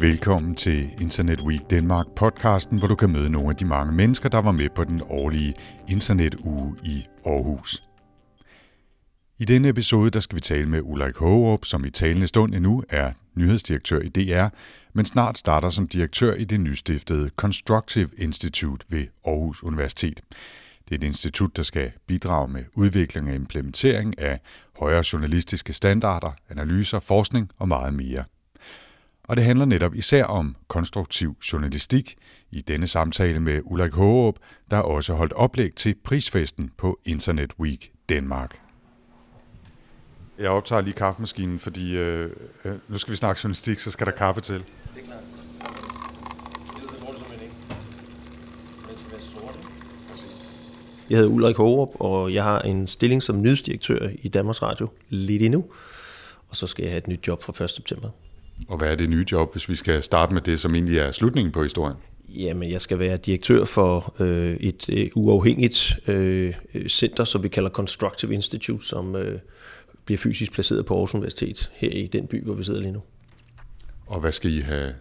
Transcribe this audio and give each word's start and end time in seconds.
Velkommen 0.00 0.54
til 0.54 0.90
Internet 1.00 1.40
Week 1.40 1.70
Danmark 1.70 2.06
podcasten, 2.16 2.78
hvor 2.78 2.88
du 2.88 2.94
kan 2.94 3.10
møde 3.10 3.30
nogle 3.30 3.48
af 3.48 3.56
de 3.56 3.64
mange 3.64 3.92
mennesker, 3.92 4.28
der 4.28 4.38
var 4.38 4.52
med 4.52 4.68
på 4.74 4.84
den 4.84 5.02
årlige 5.08 5.54
internetuge 5.88 6.76
i 6.84 7.06
Aarhus. 7.26 7.82
I 9.38 9.44
denne 9.44 9.68
episode 9.68 10.10
der 10.10 10.20
skal 10.20 10.36
vi 10.36 10.40
tale 10.40 10.68
med 10.68 10.80
Ulrik 10.84 11.16
Hågerup, 11.16 11.64
som 11.64 11.84
i 11.84 11.90
talende 11.90 12.26
stund 12.26 12.54
endnu 12.54 12.82
er 12.90 13.12
nyhedsdirektør 13.34 14.00
i 14.00 14.08
DR, 14.08 14.48
men 14.92 15.04
snart 15.04 15.38
starter 15.38 15.70
som 15.70 15.88
direktør 15.88 16.34
i 16.34 16.44
det 16.44 16.60
nystiftede 16.60 17.30
Constructive 17.36 18.08
Institute 18.18 18.86
ved 18.88 19.06
Aarhus 19.26 19.62
Universitet. 19.62 20.20
Det 20.88 20.94
er 20.94 20.98
et 20.98 21.04
institut, 21.04 21.56
der 21.56 21.62
skal 21.62 21.92
bidrage 22.06 22.48
med 22.48 22.64
udvikling 22.74 23.28
og 23.28 23.34
implementering 23.34 24.18
af 24.18 24.40
højere 24.78 25.04
journalistiske 25.12 25.72
standarder, 25.72 26.32
analyser, 26.50 27.00
forskning 27.00 27.50
og 27.58 27.68
meget 27.68 27.94
mere. 27.94 28.24
Og 29.28 29.36
det 29.36 29.44
handler 29.44 29.64
netop 29.64 29.94
især 29.94 30.24
om 30.24 30.56
konstruktiv 30.68 31.36
journalistik 31.52 32.16
i 32.50 32.60
denne 32.60 32.86
samtale 32.86 33.40
med 33.40 33.60
Ulrik 33.64 33.92
Hågerup, 33.92 34.38
der 34.70 34.78
også 34.78 35.14
holdt 35.14 35.32
oplæg 35.32 35.74
til 35.74 35.94
prisfesten 36.04 36.70
på 36.78 36.98
Internet 37.04 37.52
Week 37.60 37.92
Danmark. 38.08 38.60
Jeg 40.38 40.50
optager 40.50 40.82
lige 40.82 40.94
kaffemaskinen, 40.94 41.58
fordi 41.58 41.96
øh, 41.98 42.30
øh, 42.64 42.74
nu 42.88 42.98
skal 42.98 43.10
vi 43.12 43.16
snakke 43.16 43.40
journalistik, 43.44 43.78
så 43.78 43.90
skal 43.90 44.06
der 44.06 44.12
kaffe 44.12 44.40
til. 44.40 44.54
Det 44.54 45.02
er 45.02 45.06
klart. 45.06 45.22
Jeg 51.10 51.18
hedder 51.18 51.32
Ulrik 51.32 51.56
Hågerup, 51.56 51.90
og 51.94 52.34
jeg 52.34 52.44
har 52.44 52.60
en 52.60 52.86
stilling 52.86 53.22
som 53.22 53.42
nyhedsdirektør 53.42 54.08
i 54.22 54.28
Danmarks 54.28 54.62
Radio 54.62 54.88
lidt 55.08 55.42
endnu. 55.42 55.64
Og 56.48 56.56
så 56.56 56.66
skal 56.66 56.82
jeg 56.82 56.92
have 56.92 56.98
et 56.98 57.08
nyt 57.08 57.26
job 57.28 57.42
fra 57.42 57.64
1. 57.64 57.70
september. 57.70 58.08
Og 58.68 58.78
hvad 58.78 58.92
er 58.92 58.94
det 58.94 59.10
nye 59.10 59.24
job, 59.32 59.52
hvis 59.52 59.68
vi 59.68 59.74
skal 59.74 60.02
starte 60.02 60.34
med 60.34 60.42
det, 60.42 60.60
som 60.60 60.74
egentlig 60.74 60.98
er 60.98 61.12
slutningen 61.12 61.52
på 61.52 61.62
historien? 61.62 61.96
Jamen, 62.28 62.70
jeg 62.70 62.80
skal 62.80 62.98
være 62.98 63.16
direktør 63.16 63.64
for 63.64 64.14
øh, 64.20 64.56
et 64.56 64.88
øh, 64.88 65.10
uafhængigt 65.14 65.98
øh, 66.06 66.54
center, 66.88 67.24
som 67.24 67.42
vi 67.42 67.48
kalder 67.48 67.70
Constructive 67.70 68.34
Institute, 68.34 68.84
som 68.84 69.16
øh, 69.16 69.38
bliver 70.04 70.18
fysisk 70.18 70.52
placeret 70.52 70.86
på 70.86 70.94
Aarhus 70.94 71.14
Universitet, 71.14 71.70
her 71.74 71.90
i 71.90 72.06
den 72.06 72.26
by, 72.26 72.44
hvor 72.44 72.54
vi 72.54 72.64
sidder 72.64 72.80
lige 72.80 72.92
nu. 72.92 73.02
Og 74.06 74.20
hvad 74.20 74.32
skal 74.32 74.50
I 74.50 74.60
have 74.60 74.94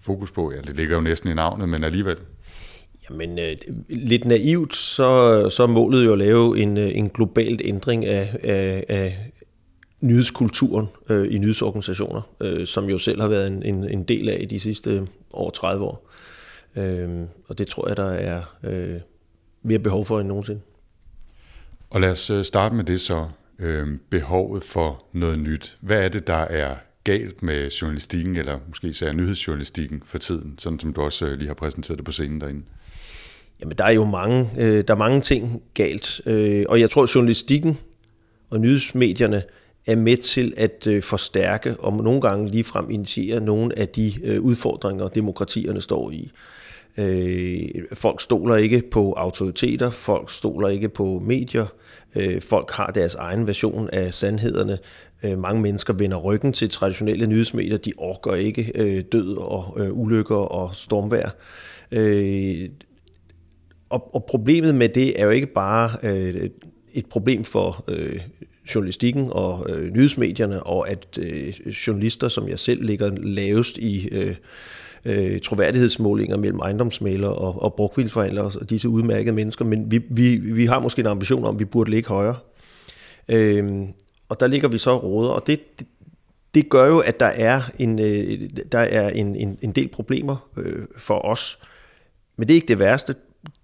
fokus 0.00 0.30
på? 0.30 0.52
Ja, 0.52 0.60
det 0.60 0.76
ligger 0.76 0.94
jo 0.94 1.00
næsten 1.00 1.30
i 1.30 1.34
navnet, 1.34 1.68
men 1.68 1.84
alligevel. 1.84 2.16
Jamen, 3.10 3.38
øh, 3.38 3.52
lidt 3.88 4.24
naivt, 4.24 4.74
så, 4.74 5.48
så 5.50 5.62
er 5.62 5.66
målet 5.66 6.04
jo 6.04 6.12
at 6.12 6.18
lave 6.18 6.58
en, 6.58 6.78
øh, 6.78 6.96
en 6.96 7.08
globalt 7.08 7.62
ændring 7.64 8.06
af, 8.06 8.36
af, 8.42 8.84
af 8.88 9.32
nyhedskulturen 10.00 10.88
øh, 11.10 11.34
i 11.34 11.38
nyhedsorganisationer, 11.38 12.22
øh, 12.40 12.66
som 12.66 12.84
jo 12.84 12.98
selv 12.98 13.20
har 13.20 13.28
været 13.28 13.46
en, 13.46 13.62
en, 13.62 13.84
en 13.84 14.02
del 14.02 14.28
af 14.28 14.38
i 14.40 14.44
de 14.44 14.60
sidste 14.60 15.06
over 15.32 15.50
30 15.50 15.84
år. 15.84 16.10
Øh, 16.76 17.08
og 17.48 17.58
det 17.58 17.68
tror 17.68 17.88
jeg, 17.88 17.96
der 17.96 18.10
er 18.10 18.42
øh, 18.64 19.00
mere 19.62 19.78
behov 19.78 20.04
for 20.04 20.20
end 20.20 20.28
nogensinde. 20.28 20.60
Og 21.90 22.00
lad 22.00 22.10
os 22.10 22.30
øh, 22.30 22.44
starte 22.44 22.74
med 22.74 22.84
det 22.84 23.00
så 23.00 23.28
øh, 23.58 23.86
behovet 24.10 24.64
for 24.64 25.04
noget 25.12 25.38
nyt. 25.38 25.76
Hvad 25.80 26.04
er 26.04 26.08
det, 26.08 26.26
der 26.26 26.34
er 26.34 26.76
galt 27.04 27.42
med 27.42 27.70
journalistikken, 27.70 28.36
eller 28.36 28.58
måske 28.68 28.88
især 28.88 29.12
nyhedsjournalistikken 29.12 30.02
for 30.04 30.18
tiden, 30.18 30.58
sådan 30.58 30.80
som 30.80 30.92
du 30.92 31.02
også 31.02 31.26
øh, 31.26 31.38
lige 31.38 31.46
har 31.46 31.54
præsenteret 31.54 31.98
det 31.98 32.04
på 32.04 32.12
scenen 32.12 32.40
derinde? 32.40 32.62
Jamen, 33.60 33.78
der 33.78 33.84
er 33.84 33.90
jo 33.90 34.04
mange, 34.04 34.50
øh, 34.58 34.84
der 34.88 34.94
er 34.94 34.98
mange 34.98 35.20
ting 35.20 35.62
galt, 35.74 36.20
øh, 36.26 36.64
og 36.68 36.80
jeg 36.80 36.90
tror, 36.90 37.02
at 37.02 37.14
journalistikken 37.14 37.78
og 38.50 38.60
nyhedsmedierne 38.60 39.42
er 39.86 39.96
med 39.96 40.16
til 40.16 40.54
at 40.56 40.86
øh, 40.86 41.02
forstærke 41.02 41.76
og 41.78 42.04
nogle 42.04 42.20
gange 42.20 42.50
ligefrem 42.50 42.90
initiere 42.90 43.40
nogle 43.40 43.78
af 43.78 43.88
de 43.88 44.14
øh, 44.24 44.40
udfordringer, 44.40 45.08
demokratierne 45.08 45.80
står 45.80 46.10
i. 46.10 46.30
Øh, 46.96 47.84
folk 47.92 48.20
stoler 48.20 48.56
ikke 48.56 48.82
på 48.90 49.12
autoriteter, 49.12 49.90
folk 49.90 50.30
stoler 50.30 50.68
ikke 50.68 50.88
på 50.88 51.22
medier, 51.24 51.66
Øh, 52.14 52.40
folk 52.40 52.70
har 52.70 52.86
deres 52.86 53.14
egen 53.14 53.46
version 53.46 53.88
af 53.92 54.14
sandhederne. 54.14 54.78
Øh, 55.22 55.38
mange 55.38 55.62
mennesker 55.62 55.92
vender 55.92 56.16
ryggen 56.16 56.52
til 56.52 56.70
traditionelle 56.70 57.26
nyhedsmedier. 57.26 57.76
De 57.76 57.92
orker 57.98 58.34
ikke 58.34 58.72
øh, 58.74 59.02
død 59.12 59.36
og 59.36 59.76
øh, 59.80 59.98
ulykker 59.98 60.36
og 60.36 60.74
stormvær. 60.74 61.34
Øh, 61.92 62.68
og, 63.90 64.14
og 64.14 64.24
problemet 64.24 64.74
med 64.74 64.88
det 64.88 65.20
er 65.20 65.24
jo 65.24 65.30
ikke 65.30 65.46
bare 65.46 65.90
øh, 66.02 66.50
et 66.92 67.06
problem 67.06 67.44
for 67.44 67.84
øh, 67.88 68.20
journalistikken 68.74 69.28
og 69.30 69.66
øh, 69.70 69.92
nyhedsmedierne, 69.92 70.62
og 70.62 70.90
at 70.90 71.18
øh, 71.20 71.48
journalister, 71.86 72.28
som 72.28 72.48
jeg 72.48 72.58
selv 72.58 72.84
ligger 72.84 73.10
lavest 73.16 73.78
i 73.78 74.08
øh, 74.08 74.34
øh, 75.04 75.40
troværdighedsmålinger 75.40 76.36
mellem 76.36 76.58
ejendomsmalere 76.58 77.34
og, 77.34 77.62
og 77.62 77.74
brugtvildforhandlere 77.74 78.44
og 78.60 78.70
disse 78.70 78.88
udmærkede 78.88 79.34
mennesker, 79.34 79.64
men 79.64 79.90
vi, 79.90 80.00
vi, 80.10 80.36
vi 80.36 80.66
har 80.66 80.80
måske 80.80 81.00
en 81.00 81.06
ambition 81.06 81.44
om, 81.44 81.54
at 81.54 81.58
vi 81.58 81.64
burde 81.64 81.90
ligge 81.90 82.08
højere. 82.08 82.36
Øh, 83.28 83.82
og 84.28 84.40
der 84.40 84.46
ligger 84.46 84.68
vi 84.68 84.78
så 84.78 84.96
råder, 84.98 85.30
og 85.30 85.46
det, 85.46 85.78
det, 85.78 85.86
det 86.54 86.68
gør 86.68 86.86
jo, 86.86 86.98
at 86.98 87.20
der 87.20 87.26
er 87.26 87.60
en, 87.78 87.98
øh, 87.98 88.50
der 88.72 88.78
er 88.78 89.10
en, 89.10 89.36
en, 89.36 89.58
en 89.62 89.72
del 89.72 89.88
problemer 89.88 90.48
øh, 90.56 90.82
for 90.98 91.26
os. 91.26 91.58
Men 92.36 92.48
det 92.48 92.54
er 92.54 92.56
ikke 92.56 92.68
det 92.68 92.78
værste 92.78 93.14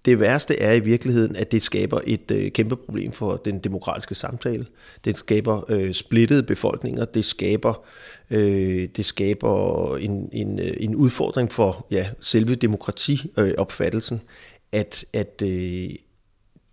det 0.05 0.19
værste 0.19 0.59
er 0.59 0.73
i 0.73 0.79
virkeligheden, 0.79 1.35
at 1.35 1.51
det 1.51 1.61
skaber 1.61 1.99
et 2.07 2.31
øh, 2.31 2.51
kæmpe 2.51 2.75
problem 2.75 3.11
for 3.11 3.35
den 3.35 3.59
demokratiske 3.59 4.15
samtale. 4.15 4.65
Det 5.05 5.17
skaber 5.17 5.71
øh, 5.71 5.93
splittede 5.93 6.43
befolkninger. 6.43 7.05
Det 7.05 7.25
skaber, 7.25 7.85
øh, 8.29 8.89
det 8.95 9.05
skaber 9.05 9.97
en, 9.97 10.29
en, 10.31 10.59
øh, 10.59 10.73
en 10.79 10.95
udfordring 10.95 11.51
for 11.51 11.87
ja, 11.91 12.09
selve 12.21 12.55
demokratiopfattelsen, 12.55 14.21
at, 14.71 15.05
at 15.13 15.41
øh, 15.43 15.89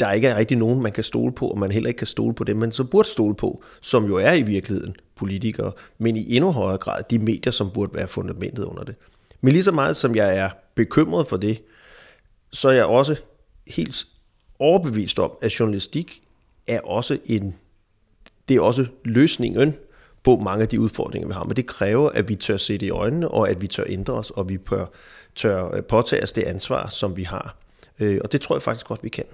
der 0.00 0.12
ikke 0.12 0.28
er 0.28 0.36
rigtig 0.36 0.56
nogen, 0.56 0.82
man 0.82 0.92
kan 0.92 1.04
stole 1.04 1.32
på, 1.32 1.48
og 1.48 1.59
man 1.59 1.71
heller 1.71 1.88
ikke 1.88 1.98
kan 1.98 2.06
stole 2.06 2.34
på 2.34 2.44
dem, 2.44 2.56
man 2.56 2.72
så 2.72 2.84
burde 2.84 3.09
stole 3.09 3.34
på, 3.34 3.62
som 3.81 4.04
jo 4.04 4.16
er 4.16 4.32
i 4.32 4.42
virkeligheden 4.42 4.97
politikere, 5.16 5.72
men 5.98 6.16
i 6.16 6.36
endnu 6.36 6.53
højere 6.53 6.78
grad 6.78 7.03
de 7.10 7.19
medier, 7.19 7.53
som 7.53 7.71
burde 7.75 7.94
være 7.94 8.09
fundamentet 8.09 8.65
under 8.65 8.84
det. 8.84 8.94
Men 9.41 9.53
lige 9.53 9.62
så 9.62 9.72
meget 9.72 9.97
som 9.97 10.15
jeg 10.15 10.38
er 10.38 10.50
bekymret 10.75 11.26
for 11.26 11.36
det, 11.36 11.59
så 12.54 12.69
er 12.69 12.72
jeg 12.72 12.84
også 12.84 13.16
helt 13.66 14.06
overbevist 14.59 15.19
om, 15.19 15.32
at 15.42 15.60
journalistik 15.60 16.22
er 16.69 16.81
også 16.81 17.19
en, 17.25 17.54
det 18.48 18.56
er 18.56 18.60
også 18.60 18.87
løsningen 19.04 19.75
på 20.22 20.37
mange 20.37 20.62
af 20.62 20.69
de 20.69 20.81
udfordringer, 20.81 21.28
vi 21.28 21.34
har. 21.34 21.44
Men 21.44 21.56
det 21.56 21.66
kræver, 21.66 22.10
at 22.10 22.28
vi 22.28 22.37
tør 22.37 22.56
se 22.56 22.72
det 22.72 22.87
i 22.87 22.91
øjnene, 22.91 23.28
og 23.28 23.50
at 23.50 23.62
vi 23.62 23.66
tør 23.66 23.84
ændre 23.87 24.15
os, 24.15 24.31
og 24.31 24.48
vi 24.48 24.59
tør, 24.69 24.87
tør 25.34 25.75
øh, 25.75 25.82
påtage 25.82 26.22
os 26.22 26.32
det 26.32 26.42
ansvar, 26.42 26.88
som 26.88 27.16
vi 27.16 27.22
har. 27.22 27.56
Øh, 28.00 28.20
og 28.25 28.32
det 28.32 28.41
tror 28.41 28.54
jeg 28.54 28.62
faktisk 28.62 28.86
godt, 28.86 29.03
vi 29.03 29.09
kan. 29.09 29.25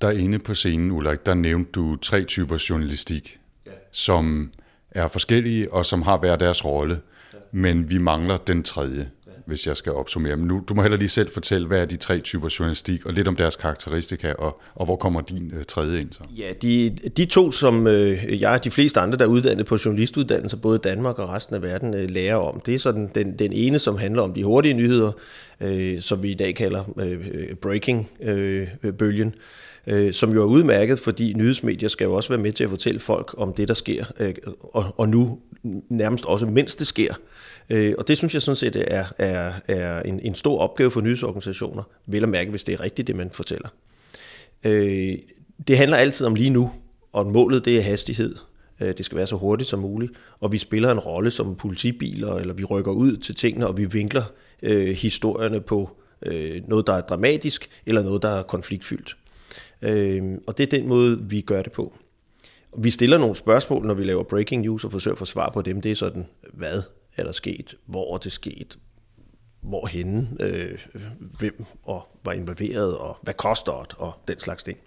Der 0.00 0.10
inde 0.10 0.38
på 0.38 0.54
scenen, 0.54 0.90
Ulrik, 0.90 1.26
der 1.26 1.34
nævnte 1.34 1.70
du 1.72 1.96
tre 1.96 2.24
typer 2.24 2.66
journalistik, 2.70 3.38
ja. 3.66 3.70
som 3.92 4.52
er 4.90 5.08
forskellige 5.08 5.72
og 5.72 5.86
som 5.86 6.02
har 6.02 6.18
hver 6.18 6.36
deres 6.36 6.64
rolle, 6.64 7.00
ja. 7.32 7.38
men 7.50 7.90
vi 7.90 7.98
mangler 7.98 8.36
den 8.36 8.62
tredje 8.62 9.10
hvis 9.46 9.66
jeg 9.66 9.76
skal 9.76 9.92
opsummere. 9.92 10.36
Men 10.36 10.48
nu, 10.48 10.62
du 10.68 10.74
må 10.74 10.82
heller 10.82 10.98
lige 10.98 11.08
selv 11.08 11.30
fortælle, 11.30 11.66
hvad 11.66 11.80
er 11.80 11.84
de 11.84 11.96
tre 11.96 12.18
typer 12.18 12.56
journalistik, 12.58 13.06
og 13.06 13.12
lidt 13.12 13.28
om 13.28 13.36
deres 13.36 13.56
karakteristika, 13.56 14.32
og, 14.32 14.60
og 14.74 14.84
hvor 14.84 14.96
kommer 14.96 15.20
din 15.20 15.52
øh, 15.58 15.64
tredje 15.64 16.00
ind 16.00 16.12
så? 16.12 16.20
Ja, 16.36 16.52
de, 16.62 16.90
de 17.16 17.24
to, 17.24 17.50
som 17.50 17.86
øh, 17.86 18.40
jeg 18.40 18.50
og 18.50 18.64
de 18.64 18.70
fleste 18.70 19.00
andre, 19.00 19.18
der 19.18 19.24
er 19.24 19.28
uddannet 19.28 19.66
på 19.66 19.78
journalistuddannelser, 19.84 20.56
både 20.56 20.78
Danmark 20.78 21.18
og 21.18 21.28
resten 21.28 21.54
af 21.54 21.62
verden, 21.62 21.94
øh, 21.94 22.10
lærer 22.10 22.36
om, 22.36 22.60
det 22.66 22.74
er 22.74 22.78
sådan 22.78 23.10
den, 23.14 23.38
den 23.38 23.52
ene, 23.52 23.78
som 23.78 23.96
handler 23.96 24.22
om 24.22 24.34
de 24.34 24.44
hurtige 24.44 24.74
nyheder, 24.74 25.12
øh, 25.60 26.00
som 26.00 26.22
vi 26.22 26.30
i 26.30 26.34
dag 26.34 26.54
kalder 26.54 26.94
øh, 27.00 27.54
breaking-bølgen. 27.54 29.28
Øh, 29.28 29.32
øh, 29.86 30.12
som 30.12 30.32
jo 30.32 30.42
er 30.42 30.46
udmærket, 30.46 30.98
fordi 30.98 31.32
nyhedsmedier 31.32 31.88
skal 31.88 32.04
jo 32.04 32.14
også 32.14 32.28
være 32.28 32.42
med 32.42 32.52
til 32.52 32.64
at 32.64 32.70
fortælle 32.70 33.00
folk 33.00 33.34
om 33.38 33.52
det, 33.52 33.68
der 33.68 33.74
sker, 33.74 34.04
øh, 34.20 34.34
og, 34.62 34.94
og 34.96 35.08
nu 35.08 35.38
nærmest 35.88 36.24
også, 36.24 36.46
mens 36.46 36.74
det 36.74 36.86
sker. 36.86 37.14
Øh, 37.70 37.94
og 37.98 38.08
det 38.08 38.16
synes 38.16 38.34
jeg 38.34 38.42
sådan 38.42 38.56
set 38.56 38.76
er, 38.76 39.04
er, 39.18 39.52
er 39.68 40.02
en, 40.02 40.20
en 40.20 40.34
stor 40.34 40.58
opgave 40.58 40.90
for 40.90 41.00
nyhedsorganisationer, 41.00 41.82
vel 42.06 42.22
at 42.22 42.28
mærke, 42.28 42.50
hvis 42.50 42.64
det 42.64 42.72
er 42.72 42.80
rigtigt, 42.80 43.08
det 43.08 43.16
man 43.16 43.30
fortæller. 43.30 43.68
Øh, 44.64 45.18
det 45.68 45.78
handler 45.78 45.96
altid 45.96 46.26
om 46.26 46.34
lige 46.34 46.50
nu, 46.50 46.70
og 47.12 47.26
målet 47.26 47.64
det 47.64 47.78
er 47.78 47.82
hastighed. 47.82 48.36
Øh, 48.80 48.94
det 48.96 49.04
skal 49.04 49.16
være 49.16 49.26
så 49.26 49.36
hurtigt 49.36 49.70
som 49.70 49.80
muligt, 49.80 50.12
og 50.40 50.52
vi 50.52 50.58
spiller 50.58 50.90
en 50.90 50.98
rolle 50.98 51.30
som 51.30 51.54
politibiler, 51.54 52.34
eller 52.34 52.54
vi 52.54 52.64
rykker 52.64 52.92
ud 52.92 53.16
til 53.16 53.34
tingene, 53.34 53.66
og 53.66 53.78
vi 53.78 53.84
vinkler 53.84 54.22
øh, 54.62 54.88
historierne 54.88 55.60
på 55.60 55.90
øh, 56.22 56.62
noget, 56.68 56.86
der 56.86 56.92
er 56.92 57.00
dramatisk, 57.00 57.68
eller 57.86 58.02
noget, 58.02 58.22
der 58.22 58.28
er 58.28 58.42
konfliktfyldt. 58.42 59.16
Øh, 59.82 60.22
og 60.46 60.58
det 60.58 60.64
er 60.72 60.78
den 60.78 60.88
måde, 60.88 61.20
vi 61.22 61.40
gør 61.40 61.62
det 61.62 61.72
på. 61.72 61.94
Vi 62.78 62.90
stiller 62.90 63.18
nogle 63.18 63.36
spørgsmål, 63.36 63.86
når 63.86 63.94
vi 63.94 64.04
laver 64.04 64.22
breaking 64.22 64.62
news, 64.62 64.84
og 64.84 64.92
forsøger 64.92 65.14
at 65.14 65.18
få 65.18 65.24
svar 65.24 65.50
på 65.50 65.62
dem. 65.62 65.80
Det 65.80 65.90
er 65.90 65.96
sådan, 65.96 66.26
hvad 66.52 66.82
er 67.16 67.24
der 67.24 67.32
sket, 67.32 67.74
hvor 67.86 68.14
er 68.14 68.18
det 68.18 68.32
sket, 68.32 68.78
hvorhenne, 69.60 70.28
øh, 70.40 70.86
hvem 71.18 71.64
og 71.84 72.08
var 72.24 72.32
involveret, 72.32 72.96
og 72.96 73.18
hvad 73.22 73.34
koster 73.34 73.82
det, 73.82 73.98
og 73.98 74.12
den 74.28 74.38
slags 74.38 74.62
ting. 74.62 74.78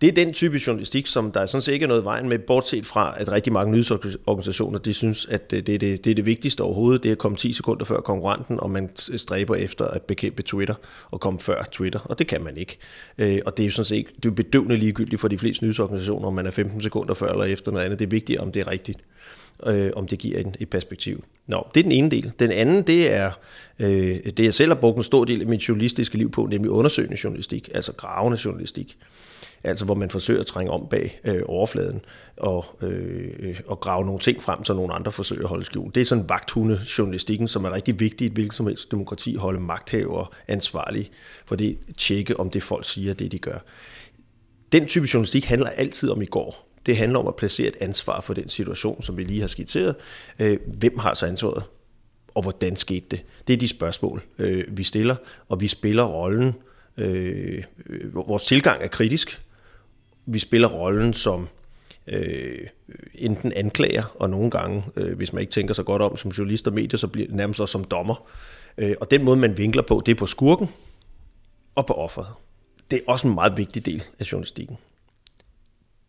Det 0.00 0.08
er 0.08 0.12
den 0.12 0.32
type 0.32 0.60
journalistik, 0.66 1.06
som 1.06 1.32
der 1.32 1.46
sådan 1.46 1.62
set 1.62 1.72
ikke 1.72 1.84
er 1.84 1.88
noget 1.88 2.04
vejen 2.04 2.28
med, 2.28 2.38
bortset 2.38 2.86
fra, 2.86 3.14
at 3.18 3.32
rigtig 3.32 3.52
mange 3.52 3.72
nyhedsorganisationer, 3.72 4.78
de 4.78 4.94
synes, 4.94 5.26
at 5.26 5.50
det 5.50 5.58
er 5.58 5.62
det, 5.78 6.04
det 6.04 6.10
er 6.10 6.14
det 6.14 6.26
vigtigste 6.26 6.60
overhovedet, 6.60 7.02
det 7.02 7.08
er 7.08 7.12
at 7.12 7.18
komme 7.18 7.36
10 7.36 7.52
sekunder 7.52 7.84
før 7.84 8.00
konkurrenten, 8.00 8.60
og 8.60 8.70
man 8.70 8.90
stræber 8.96 9.54
efter 9.54 9.86
at 9.86 10.02
bekæmpe 10.02 10.42
Twitter 10.42 10.74
og 11.10 11.20
komme 11.20 11.40
før 11.40 11.64
Twitter, 11.72 12.00
og 12.00 12.18
det 12.18 12.26
kan 12.26 12.44
man 12.44 12.56
ikke. 12.56 12.78
Øh, 13.18 13.40
og 13.46 13.56
det 13.56 13.62
er 13.62 13.66
jo 13.66 13.72
sådan 13.72 13.84
set 13.84 14.06
det 14.22 14.30
er 14.30 14.34
bedøvende 14.34 14.76
ligegyldigt 14.76 15.20
for 15.20 15.28
de 15.28 15.38
fleste 15.38 15.64
nyhedsorganisationer, 15.64 16.26
om 16.26 16.34
man 16.34 16.46
er 16.46 16.50
15 16.50 16.82
sekunder 16.82 17.14
før 17.14 17.32
eller 17.32 17.44
efter 17.44 17.72
noget 17.72 17.84
andet. 17.84 17.98
Det 17.98 18.04
er 18.04 18.10
vigtigt, 18.10 18.38
om 18.38 18.52
det 18.52 18.60
er 18.60 18.70
rigtigt 18.70 18.98
øh, 19.66 19.90
om 19.96 20.06
det 20.06 20.18
giver 20.18 20.38
en, 20.38 20.54
et 20.60 20.70
perspektiv. 20.70 21.24
Nå, 21.46 21.66
det 21.74 21.80
er 21.80 21.82
den 21.82 21.92
ene 21.92 22.10
del. 22.10 22.32
Den 22.38 22.50
anden, 22.50 22.82
det 22.82 23.14
er 23.14 23.30
øh, 23.78 24.18
det, 24.36 24.44
jeg 24.44 24.54
selv 24.54 24.72
har 24.72 24.80
brugt 24.80 24.96
en 24.96 25.02
stor 25.02 25.24
del 25.24 25.40
af 25.40 25.46
mit 25.46 25.68
journalistiske 25.68 26.18
liv 26.18 26.30
på, 26.30 26.46
nemlig 26.46 26.70
undersøgende 26.70 27.16
journalistik, 27.24 27.70
altså 27.74 27.92
gravende 27.92 28.38
journalistik. 28.44 28.98
Altså 29.64 29.84
hvor 29.84 29.94
man 29.94 30.10
forsøger 30.10 30.40
at 30.40 30.46
trænge 30.46 30.72
om 30.72 30.86
bag 30.90 31.20
øh, 31.24 31.42
overfladen 31.46 32.00
og, 32.36 32.64
øh, 32.82 33.30
øh 33.38 33.60
og 33.66 33.80
grave 33.80 34.04
nogle 34.04 34.20
ting 34.20 34.42
frem, 34.42 34.64
så 34.64 34.74
nogle 34.74 34.94
andre 34.94 35.12
forsøger 35.12 35.42
at 35.42 35.48
holde 35.48 35.64
skjult. 35.64 35.94
Det 35.94 36.00
er 36.00 36.04
sådan 36.04 36.28
vagthunde-journalistikken, 36.28 37.48
som 37.48 37.64
er 37.64 37.74
rigtig 37.74 38.00
vigtig 38.00 38.24
i 38.24 38.26
et 38.26 38.32
hvilket 38.32 38.54
som 38.54 38.66
helst 38.66 38.90
demokrati, 38.90 39.34
holde 39.34 39.60
magthavere 39.60 40.26
ansvarlige 40.48 41.10
for 41.44 41.56
det, 41.56 41.78
tjekke 41.98 42.40
om 42.40 42.50
det 42.50 42.62
folk 42.62 42.84
siger, 42.84 43.14
det 43.14 43.32
de 43.32 43.38
gør. 43.38 43.58
Den 44.72 44.86
type 44.86 45.08
journalistik 45.14 45.44
handler 45.44 45.68
altid 45.68 46.10
om 46.10 46.22
i 46.22 46.26
går. 46.26 46.69
Det 46.86 46.96
handler 46.96 47.18
om 47.18 47.26
at 47.26 47.36
placere 47.36 47.68
et 47.68 47.76
ansvar 47.80 48.20
for 48.20 48.34
den 48.34 48.48
situation, 48.48 49.02
som 49.02 49.16
vi 49.16 49.24
lige 49.24 49.40
har 49.40 49.48
skitseret. 49.48 49.94
Øh, 50.38 50.58
hvem 50.78 50.98
har 50.98 51.14
så 51.14 51.26
ansvaret? 51.26 51.62
Og 52.34 52.42
hvordan 52.42 52.76
skete 52.76 53.06
det? 53.10 53.24
Det 53.48 53.52
er 53.52 53.56
de 53.56 53.68
spørgsmål, 53.68 54.22
øh, 54.38 54.64
vi 54.68 54.82
stiller, 54.82 55.16
og 55.48 55.60
vi 55.60 55.68
spiller 55.68 56.04
rollen. 56.04 56.54
Øh, 56.96 57.64
vores 58.12 58.46
tilgang 58.46 58.82
er 58.82 58.88
kritisk. 58.88 59.42
Vi 60.26 60.38
spiller 60.38 60.68
rollen 60.68 61.12
som 61.12 61.48
enten 63.14 63.52
anklager, 63.52 64.16
og 64.18 64.30
nogle 64.30 64.50
gange, 64.50 64.84
hvis 65.16 65.32
man 65.32 65.40
ikke 65.40 65.50
tænker 65.50 65.74
så 65.74 65.82
godt 65.82 66.02
om 66.02 66.16
som 66.16 66.30
journalist 66.30 66.66
og 66.66 66.72
medier, 66.72 66.98
så 66.98 67.08
bliver 67.08 67.26
det 67.26 67.36
nærmest 67.36 67.60
også 67.60 67.72
som 67.72 67.84
dommer. 67.84 68.30
og 69.00 69.10
den 69.10 69.24
måde, 69.24 69.36
man 69.36 69.58
vinkler 69.58 69.82
på, 69.82 70.02
det 70.06 70.12
er 70.12 70.16
på 70.16 70.26
skurken 70.26 70.68
og 71.74 71.86
på 71.86 71.92
offeret. 71.92 72.28
Det 72.90 72.96
er 72.96 73.12
også 73.12 73.28
en 73.28 73.34
meget 73.34 73.56
vigtig 73.56 73.86
del 73.86 74.02
af 74.18 74.32
journalistikken. 74.32 74.78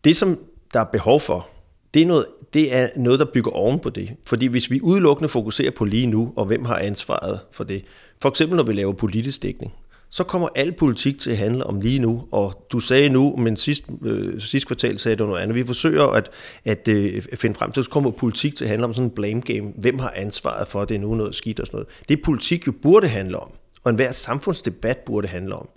Det, 0.04 0.16
som 0.16 0.38
der 0.72 0.80
er 0.80 0.84
behov 0.84 1.20
for, 1.20 1.48
det 1.94 2.02
er, 2.02 2.06
noget, 2.06 2.26
det 2.54 2.74
er 2.74 2.88
noget, 2.96 3.18
der 3.18 3.26
bygger 3.34 3.50
oven 3.50 3.78
på 3.78 3.90
det. 3.90 4.10
Fordi 4.24 4.46
hvis 4.46 4.70
vi 4.70 4.80
udelukkende 4.80 5.28
fokuserer 5.28 5.70
på 5.70 5.84
lige 5.84 6.06
nu, 6.06 6.32
og 6.36 6.44
hvem 6.44 6.64
har 6.64 6.76
ansvaret 6.76 7.40
for 7.50 7.64
det, 7.64 7.84
for 8.22 8.28
eksempel 8.28 8.56
når 8.56 8.64
vi 8.64 8.72
laver 8.72 8.92
politisk 8.92 9.42
dækning, 9.42 9.72
så 10.10 10.24
kommer 10.24 10.48
al 10.54 10.72
politik 10.72 11.18
til 11.18 11.30
at 11.30 11.36
handle 11.36 11.64
om 11.64 11.80
lige 11.80 11.98
nu. 11.98 12.24
Og 12.32 12.66
du 12.72 12.80
sagde 12.80 13.08
nu, 13.08 13.36
men 13.36 13.56
sidst, 13.56 13.84
øh, 14.04 14.40
sidst 14.40 14.66
kvartal 14.66 14.98
sagde 14.98 15.16
du 15.16 15.26
noget 15.26 15.42
andet. 15.42 15.54
Vi 15.54 15.66
forsøger 15.66 16.06
at, 16.06 16.30
at 16.64 16.88
øh, 16.88 17.22
finde 17.34 17.54
frem 17.54 17.72
til, 17.72 17.84
så 17.84 17.90
kommer 17.90 18.10
politik 18.10 18.54
til 18.56 18.64
at 18.64 18.68
handle 18.68 18.84
om 18.84 18.94
sådan 18.94 19.08
en 19.08 19.14
blame 19.14 19.40
game. 19.40 19.72
Hvem 19.78 19.98
har 19.98 20.12
ansvaret 20.16 20.68
for, 20.68 20.82
at 20.82 20.88
det 20.88 20.94
er 20.94 20.98
nu 20.98 21.14
noget 21.14 21.34
skidt 21.34 21.60
og 21.60 21.66
sådan 21.66 21.76
noget. 21.76 21.88
Det 22.08 22.22
politik 22.22 22.66
jo 22.66 22.72
burde 22.82 23.08
handle 23.08 23.38
om, 23.38 23.50
og 23.84 23.90
enhver 23.90 24.10
samfundsdebat 24.10 24.98
burde 24.98 25.28
handle 25.28 25.54
om, 25.54 25.68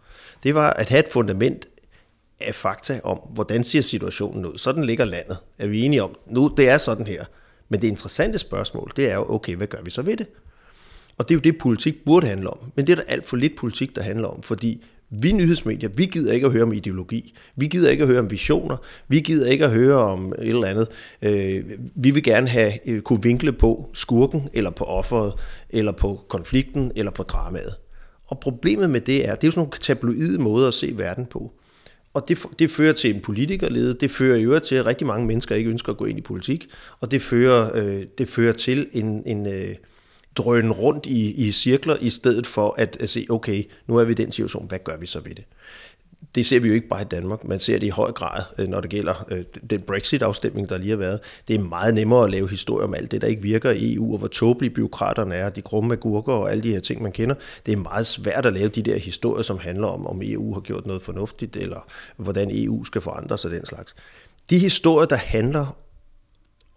det 0.44 0.56
var 0.56 0.70
at 0.70 0.90
have 0.90 1.00
et 1.00 1.08
fundament 1.12 1.68
af 2.40 2.56
fakta 2.56 3.00
om, 3.04 3.18
hvordan 3.34 3.64
ser 3.64 3.82
situationen 3.82 4.46
ud. 4.46 4.58
Sådan 4.58 4.84
ligger 4.84 5.06
landet. 5.06 5.38
Er 5.58 5.68
vi 5.68 5.82
enige 5.82 6.04
om, 6.04 6.16
nu 6.28 6.54
det 6.58 6.70
er 6.70 6.78
sådan 6.78 7.08
her. 7.08 7.26
Men 7.70 7.82
det 7.82 7.88
interessante 7.88 8.38
spørgsmål, 8.38 8.92
det 8.96 9.12
er 9.12 9.16
jo, 9.16 9.26
okay, 9.30 9.56
hvad 9.56 9.68
gør 9.68 9.82
vi 9.84 9.92
så 9.92 10.02
ved 10.02 10.18
det? 10.18 10.28
Og 11.18 11.30
det 11.30 11.36
er 11.36 11.36
jo 11.36 11.42
det, 11.42 11.58
politik 11.58 12.06
burde 12.06 12.28
handle 12.28 12.50
om. 12.50 12.58
Men 12.76 12.88
det 12.88 12.92
er 12.94 12.96
der 12.96 13.04
alt 13.08 13.26
for 13.26 13.38
lidt 13.38 13.56
politik, 13.56 13.96
der 13.96 14.02
handler 14.02 14.28
om, 14.28 14.44
fordi 14.44 14.84
vi 15.10 15.32
nyhedsmedier, 15.32 15.90
vi 15.90 16.06
gider 16.06 16.34
ikke 16.34 16.46
at 16.46 16.52
høre 16.52 16.64
om 16.64 16.74
ideologi. 16.74 17.36
Vi 17.56 17.68
gider 17.68 17.90
ikke 17.90 18.02
at 18.02 18.08
høre 18.08 18.20
om 18.20 18.32
visioner. 18.32 18.78
Vi 19.08 19.20
gider 19.20 19.48
ikke 19.48 19.66
at 19.66 19.72
høre 19.72 19.96
om 19.96 20.34
et 20.34 20.48
eller 20.48 20.68
andet. 20.68 20.88
Øh, 21.22 21.64
vi 21.96 22.12
vil 22.12 22.24
gerne 22.24 22.48
have 22.48 22.90
øh, 22.90 23.02
kunne 23.02 23.24
vinkle 23.24 23.54
på 23.54 23.90
skurken, 23.94 24.50
eller 24.54 24.70
på 24.70 24.84
offeret, 24.84 25.34
eller 25.70 25.92
på 25.92 26.22
konflikten, 26.28 26.92
eller 26.96 27.12
på 27.12 27.24
dramaet. 27.24 27.76
Og 28.26 28.40
problemet 28.40 28.90
med 28.90 29.02
det 29.02 29.28
er, 29.28 29.36
det 29.36 29.44
er 29.44 29.48
jo 29.48 29.52
sådan 29.52 29.60
nogle 29.60 29.72
tabloide 29.82 30.38
måder 30.38 30.68
at 30.68 30.74
se 30.74 30.94
verden 30.98 31.26
på. 31.26 31.52
Og 32.16 32.28
det, 32.28 32.46
det 32.60 32.72
fører 32.72 32.94
til 32.94 33.16
en 33.16 33.22
politikerlede, 33.22 33.94
det 33.94 34.12
fører 34.12 34.38
i 34.38 34.44
øvrigt 34.44 34.66
til, 34.66 34.76
at 34.76 34.86
rigtig 34.86 35.08
mange 35.08 35.28
mennesker 35.28 35.56
ikke 35.56 35.70
ønsker 35.70 35.92
at 35.92 35.98
gå 35.98 36.06
ind 36.06 36.18
i 36.18 36.22
politik, 36.22 36.68
og 37.00 37.12
det 37.12 37.22
fører, 37.22 37.72
øh, 37.76 38.06
det 38.18 38.28
fører 38.28 38.54
til 38.54 38.88
en, 38.94 39.24
en 39.26 39.48
øh, 39.48 39.76
drøn 40.36 40.72
rundt 40.72 41.06
i, 41.06 41.32
i 41.32 41.52
cirkler, 41.52 41.98
i 42.02 42.10
stedet 42.10 42.48
for 42.48 42.76
at, 42.78 42.98
at 43.00 43.10
se, 43.10 43.26
okay, 43.30 43.64
nu 43.88 43.98
er 43.98 44.04
vi 44.04 44.12
i 44.12 44.16
den 44.16 44.32
situation, 44.32 44.68
hvad 44.68 44.80
gør 44.84 44.98
vi 44.98 45.06
så 45.06 45.20
ved 45.20 45.36
det? 45.36 45.44
Det 46.36 46.46
ser 46.46 46.60
vi 46.60 46.68
jo 46.68 46.74
ikke 46.74 46.88
bare 46.88 47.02
i 47.02 47.06
Danmark, 47.06 47.44
man 47.44 47.60
ser 47.60 47.80
det 47.80 47.88
i 47.88 47.90
høj 47.90 48.12
grad, 48.12 48.44
øh, 48.58 48.68
når 48.68 48.82
det 48.82 48.90
gælder 48.90 49.26
øh, 49.32 49.44
den 49.70 49.82
Brexit-afstemning, 49.82 50.70
der 50.70 50.78
lige 50.78 50.90
har 50.90 50.98
været. 50.98 51.20
Det 51.48 51.56
er 51.56 51.60
meget 51.60 51.94
nemmere 51.94 52.24
at 52.24 52.30
lave 52.30 52.50
historier 52.50 52.88
om 52.88 52.94
alt 52.94 53.12
det, 53.12 53.22
der 53.22 53.28
ikke 53.28 53.42
virker 53.42 53.72
i 53.72 53.94
EU, 53.94 54.12
og 54.14 54.18
hvor 54.18 54.28
tåbelige 54.28 54.74
byråkraterne 54.74 55.36
er, 55.36 55.50
de 55.50 55.62
grumme 55.62 55.94
agurker 55.94 56.34
og 56.34 56.52
alle 56.52 56.64
de 56.64 56.72
her 56.72 56.80
ting, 56.80 57.02
man 57.02 57.12
kender. 57.12 57.36
Det 57.66 57.72
er 57.72 57.78
meget 57.78 58.06
svært 58.06 58.46
at 58.46 58.54
lave 58.54 58.70
de 58.70 58.82
der 58.82 58.98
historier, 58.98 59.44
som 59.44 59.60
handler 59.60 59.88
om, 59.88 60.08
om 60.08 60.22
EU 60.24 60.54
har 60.54 60.62
gjort 60.62 60.86
noget 60.86 61.02
fornuftigt, 61.02 61.56
eller 61.56 61.88
hvordan 62.18 62.50
EU 62.52 62.84
skal 62.84 63.02
forandre 63.02 63.38
sig 63.38 63.52
den 63.52 63.66
slags. 63.66 63.96
De 64.50 64.60
historier, 64.60 65.06
der 65.08 65.16
handler 65.16 65.78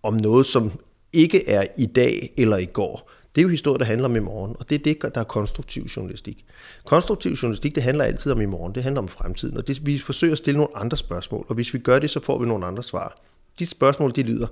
om 0.02 0.14
noget, 0.14 0.46
som 0.46 0.72
ikke 1.12 1.48
er 1.48 1.66
i 1.76 1.86
dag 1.86 2.32
eller 2.36 2.56
i 2.56 2.64
går, 2.64 3.10
det 3.34 3.40
er 3.40 3.42
jo 3.42 3.48
historier, 3.48 3.78
der 3.78 3.84
handler 3.84 4.08
om 4.08 4.16
i 4.16 4.18
morgen, 4.18 4.56
og 4.58 4.70
det 4.70 4.74
er 4.74 4.82
det, 4.82 5.14
der 5.14 5.20
er 5.20 5.24
konstruktiv 5.24 5.84
journalistik. 5.84 6.44
Konstruktiv 6.84 7.32
journalistik, 7.32 7.74
det 7.74 7.82
handler 7.82 8.04
altid 8.04 8.32
om 8.32 8.40
i 8.40 8.46
morgen, 8.46 8.74
det 8.74 8.82
handler 8.82 9.02
om 9.02 9.08
fremtiden, 9.08 9.56
og 9.56 9.68
det, 9.68 9.86
vi 9.86 9.98
forsøger 9.98 10.32
at 10.32 10.38
stille 10.38 10.58
nogle 10.58 10.76
andre 10.76 10.96
spørgsmål, 10.96 11.46
og 11.48 11.54
hvis 11.54 11.74
vi 11.74 11.78
gør 11.78 11.98
det, 11.98 12.10
så 12.10 12.20
får 12.20 12.38
vi 12.38 12.46
nogle 12.46 12.66
andre 12.66 12.82
svar. 12.82 13.20
De 13.58 13.66
spørgsmål, 13.66 14.12
de 14.16 14.22
lyder, 14.22 14.46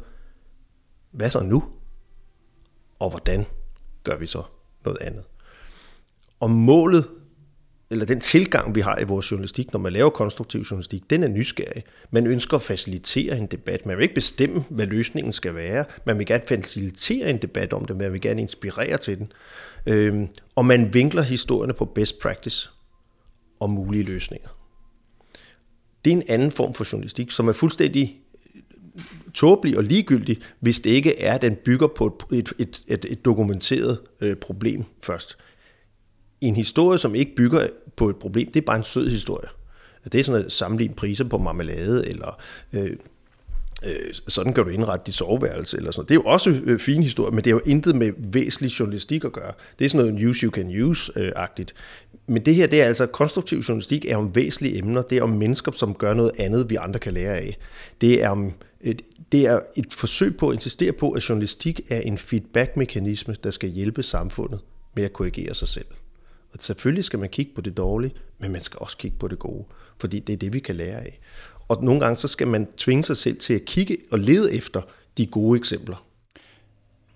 hvad 1.11 1.31
så 1.31 1.41
nu? 1.41 1.65
Og 2.99 3.11
hvordan 3.11 3.45
gør 4.05 4.17
vi 4.17 4.27
så 4.27 4.43
noget 4.85 4.99
andet? 5.01 5.25
Og 6.41 6.51
målet 6.51 7.09
eller 7.91 8.05
den 8.05 8.21
tilgang, 8.21 8.75
vi 8.75 8.81
har 8.81 8.99
i 8.99 9.05
vores 9.05 9.31
journalistik, 9.31 9.73
når 9.73 9.81
man 9.81 9.93
laver 9.93 10.11
konstruktiv 10.11 10.61
journalistik, 10.61 11.11
den 11.11 11.23
er 11.23 11.29
nysgerrig. 11.29 11.85
Man 12.11 12.27
ønsker 12.27 12.57
at 12.57 12.63
facilitere 12.63 13.39
en 13.39 13.47
debat. 13.47 13.87
Man 13.87 13.97
vil 13.97 14.03
ikke 14.03 14.15
bestemme, 14.15 14.65
hvad 14.71 14.87
løsningen 14.87 15.33
skal 15.33 15.55
være. 15.55 15.85
Man 16.07 16.19
vil 16.19 16.27
gerne 16.27 16.43
facilitere 16.49 17.31
en 17.31 17.39
debat 17.39 17.73
om 17.73 17.85
det, 17.85 17.97
man 17.97 18.13
vil 18.13 18.21
gerne 18.21 18.41
inspirere 18.41 18.99
til 18.99 19.19
den. 19.19 19.33
Øhm, 19.87 20.29
og 20.55 20.65
man 20.65 20.95
vinkler 20.95 21.23
historierne 21.23 21.73
på 21.73 21.85
best 21.85 22.19
practice 22.19 22.71
og 23.61 23.71
mulige 23.71 24.05
løsninger. 24.05 24.49
Det 26.05 26.13
er 26.13 26.17
en 26.17 26.23
anden 26.29 26.51
form 26.51 26.75
for 26.75 26.93
journalistik, 26.93 27.31
som 27.31 27.49
er 27.49 27.53
fuldstændig 27.53 28.21
tåbelig 29.35 29.77
og 29.77 29.85
ligegyldig, 29.85 30.39
hvis 30.61 30.81
det 30.81 30.91
ikke 30.91 31.21
er, 31.21 31.35
at 31.35 31.43
den 31.43 31.57
bygger 31.57 31.87
på 31.87 32.19
et, 32.33 32.53
et, 32.59 32.83
et, 32.87 33.07
et 33.09 33.25
dokumenteret 33.25 33.99
øh, 34.21 34.37
problem 34.37 34.85
først 35.03 35.39
en 36.41 36.57
historie, 36.57 36.99
som 36.99 37.15
ikke 37.15 37.35
bygger 37.35 37.69
på 37.97 38.09
et 38.09 38.17
problem, 38.17 38.47
det 38.53 38.61
er 38.61 38.65
bare 38.65 38.77
en 38.77 38.85
sød 38.85 39.11
historie. 39.11 39.49
Det 40.13 40.21
er 40.21 40.25
sådan 40.25 40.45
at 40.45 40.53
sammenligne 40.53 40.95
priser 40.95 41.25
på 41.25 41.39
marmelade, 41.39 42.09
eller 42.09 42.41
øh, 42.73 42.91
øh, 43.85 44.15
sådan 44.29 44.55
kan 44.55 44.65
du 44.65 44.71
indrette 44.71 45.07
dit 45.07 45.15
soveværelse, 45.15 45.77
eller 45.77 45.91
sådan 45.91 46.09
Det 46.09 46.11
er 46.11 46.15
jo 46.15 46.23
også 46.23 46.51
øh, 46.65 46.79
fin 46.79 47.03
historie, 47.03 47.31
men 47.31 47.45
det 47.45 47.51
er 47.51 47.55
jo 47.55 47.61
intet 47.67 47.97
med 47.97 48.13
væsentlig 48.19 48.81
journalistik 48.81 49.25
at 49.25 49.33
gøre. 49.33 49.53
Det 49.79 49.85
er 49.85 49.89
sådan 49.89 50.07
noget 50.07 50.23
news 50.23 50.39
you 50.39 50.51
can 50.51 50.71
use-agtigt. 50.83 51.73
Øh, 51.73 52.27
men 52.27 52.47
det 52.47 52.55
her, 52.55 52.67
det 52.67 52.83
er 52.83 52.87
altså, 52.87 53.07
konstruktiv 53.07 53.59
journalistik 53.59 54.05
er 54.05 54.17
om 54.17 54.35
væsentlige 54.35 54.79
emner, 54.79 55.03
det 55.03 55.19
er 55.19 55.23
om 55.23 55.31
mennesker, 55.31 55.73
som 55.73 55.95
gør 55.95 56.15
noget 56.15 56.33
andet, 56.39 56.71
vi 56.71 56.77
andre 56.77 57.01
kan 57.01 57.13
lære 57.13 57.37
af. 57.37 57.59
Det 58.01 58.23
er 58.23 58.29
om 58.29 58.53
et, 58.81 59.03
det 59.33 59.47
er 59.47 59.61
et 59.77 59.93
forsøg 59.93 60.37
på 60.37 60.49
at 60.49 60.55
insistere 60.55 60.93
på, 60.93 61.11
at 61.11 61.29
journalistik 61.29 61.81
er 61.89 62.01
en 62.01 62.19
feedback-mekanisme, 62.19 63.37
der 63.45 63.51
skal 63.51 63.69
hjælpe 63.69 64.03
samfundet 64.03 64.61
med 64.97 65.05
at 65.05 65.13
korrigere 65.13 65.55
sig 65.55 65.69
selv. 65.69 65.87
Og 66.57 66.63
selvfølgelig 66.63 67.05
skal 67.05 67.19
man 67.19 67.29
kigge 67.29 67.53
på 67.55 67.61
det 67.61 67.77
dårlige, 67.77 68.15
men 68.39 68.53
man 68.53 68.61
skal 68.61 68.79
også 68.81 68.97
kigge 68.97 69.17
på 69.19 69.29
det 69.29 69.39
gode, 69.39 69.65
fordi 69.99 70.21
det 70.21 70.33
er 70.33 70.37
det, 70.37 70.53
vi 70.53 70.61
kan 70.61 70.77
lære 70.77 71.01
af. 71.01 71.21
Og 71.69 71.85
nogle 71.85 72.01
gange 72.01 72.17
så 72.17 72.29
skal 72.29 72.49
man 72.49 72.67
tvinge 72.77 73.03
sig 73.03 73.17
selv 73.17 73.37
til 73.37 73.55
at 73.55 73.65
kigge 73.65 73.97
og 74.11 74.19
lede 74.19 74.55
efter 74.55 74.83
de 75.19 75.27
gode 75.27 75.59
eksempler. 75.59 76.07